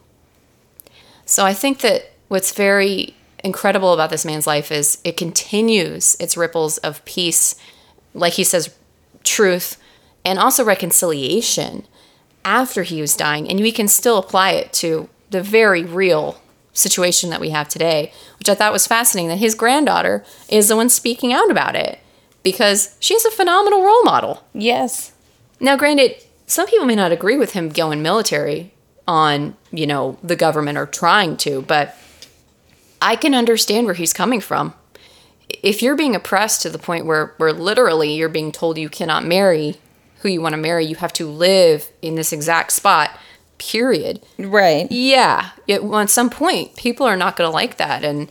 [1.24, 6.36] So I think that what's very incredible about this man's life is it continues its
[6.36, 7.54] ripples of peace,
[8.12, 8.74] like he says,
[9.24, 9.78] truth,
[10.24, 11.86] and also reconciliation
[12.44, 13.48] after he was dying.
[13.48, 16.41] And we can still apply it to the very real
[16.72, 20.76] situation that we have today, which I thought was fascinating that his granddaughter is the
[20.76, 21.98] one speaking out about it
[22.42, 24.44] because she's a phenomenal role model.
[24.52, 25.12] yes.
[25.60, 26.16] Now, granted,
[26.46, 28.72] some people may not agree with him going military
[29.06, 31.96] on, you know, the government or trying to, but
[33.00, 34.74] I can understand where he's coming from.
[35.62, 39.24] If you're being oppressed to the point where, where literally you're being told you cannot
[39.24, 39.76] marry
[40.20, 43.10] who you want to marry, you have to live in this exact spot,
[43.70, 44.22] period.
[44.38, 44.90] Right.
[44.90, 48.04] Yeah, it, well, at some point, people are not going to like that.
[48.04, 48.30] And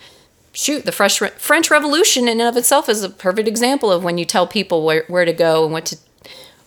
[0.53, 4.17] shoot, the French, French Revolution in and of itself is a perfect example of when
[4.17, 5.97] you tell people where, where to go and what to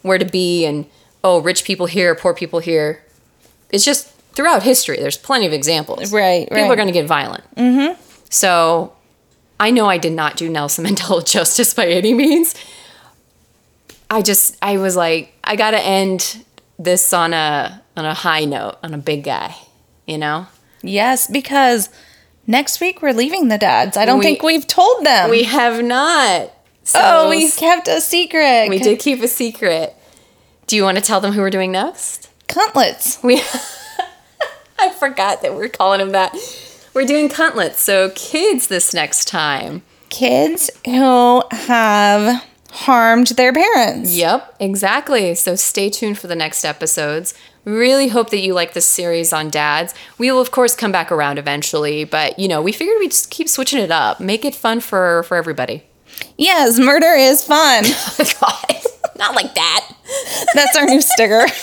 [0.04, 0.86] where to be and
[1.24, 3.02] oh rich people here poor people here
[3.70, 7.42] it's just throughout history there's plenty of examples Right, people are going to get violent
[7.56, 7.98] mm-hmm.
[8.28, 8.92] so
[9.58, 12.54] i know i did not do nelson mandela justice by any means
[14.10, 16.44] i just i was like i gotta end
[16.78, 19.54] this on a on a high note on a big guy
[20.06, 20.46] you know
[20.86, 21.88] Yes, because
[22.46, 23.96] next week we're leaving the dads.
[23.96, 25.30] I don't We- think we've told them.
[25.30, 26.50] we have not
[26.82, 28.68] so oh, we kept a secret.
[28.68, 29.94] we did keep a secret
[30.66, 33.18] do you want to tell them who we're doing next Cuntlets.
[33.22, 33.40] We
[34.78, 36.34] I forgot that we're calling them that.
[36.92, 39.82] We're doing cuntlets, so kids this next time.
[40.10, 44.14] Kids who have harmed their parents.
[44.16, 45.34] Yep, exactly.
[45.36, 47.34] So stay tuned for the next episodes.
[47.64, 49.94] Really hope that you like this series on dads.
[50.18, 53.30] We will, of course, come back around eventually, but you know, we figured we'd just
[53.30, 55.82] keep switching it up, make it fun for for everybody.
[56.36, 57.84] Yes, murder is fun.
[58.18, 58.76] Oh God,
[59.18, 59.90] not like that.
[60.54, 61.46] That's our new sticker.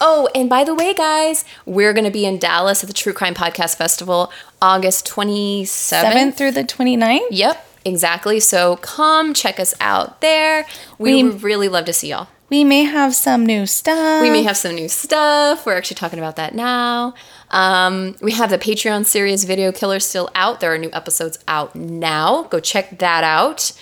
[0.00, 3.12] Oh, and by the way, guys, we're going to be in Dallas at the True
[3.12, 4.30] Crime Podcast Festival
[4.60, 6.02] August 27th.
[6.04, 7.28] 7th through the 29th.
[7.30, 8.40] Yep, exactly.
[8.40, 10.66] So come check us out there.
[10.98, 12.26] We, We- would really love to see y'all.
[12.50, 14.22] We may have some new stuff.
[14.22, 15.64] We may have some new stuff.
[15.64, 17.14] We're actually talking about that now.
[17.50, 20.60] Um, we have the Patreon series Video Killer still out.
[20.60, 22.44] There are new episodes out now.
[22.44, 23.72] Go check that out.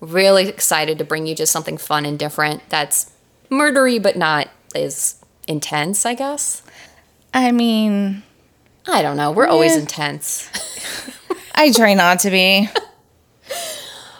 [0.00, 3.10] Really excited to bring you just something fun and different that's
[3.50, 6.62] murdery but not as intense, I guess.
[7.34, 8.22] I mean,
[8.86, 9.32] I don't know.
[9.32, 10.48] We're always intense.
[11.54, 12.68] I try not to be.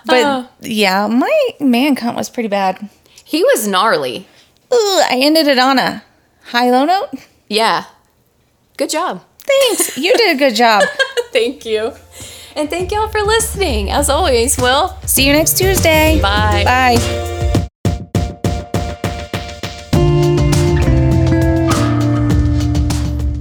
[0.05, 0.49] But Oh.
[0.61, 1.31] yeah, my
[1.61, 2.89] man cunt was pretty bad.
[3.33, 4.29] He was gnarly.
[4.71, 6.05] Ugh, I ended it on a
[6.49, 7.09] high low note.
[7.49, 7.87] Yeah.
[8.77, 9.25] Good job.
[9.39, 9.97] Thanks.
[9.97, 10.83] You did a good job.
[11.33, 11.95] Thank you.
[12.55, 13.91] And thank y'all for listening.
[13.91, 16.21] As always, we'll See you next Tuesday.
[16.21, 16.65] Bye.
[16.67, 16.97] Bye.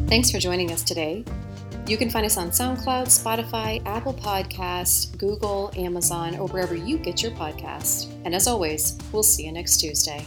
[0.07, 1.25] Thanks for joining us today.
[1.91, 7.21] You can find us on SoundCloud, Spotify, Apple Podcast, Google, Amazon, or wherever you get
[7.21, 8.09] your podcast.
[8.23, 10.25] And as always, we'll see you next Tuesday.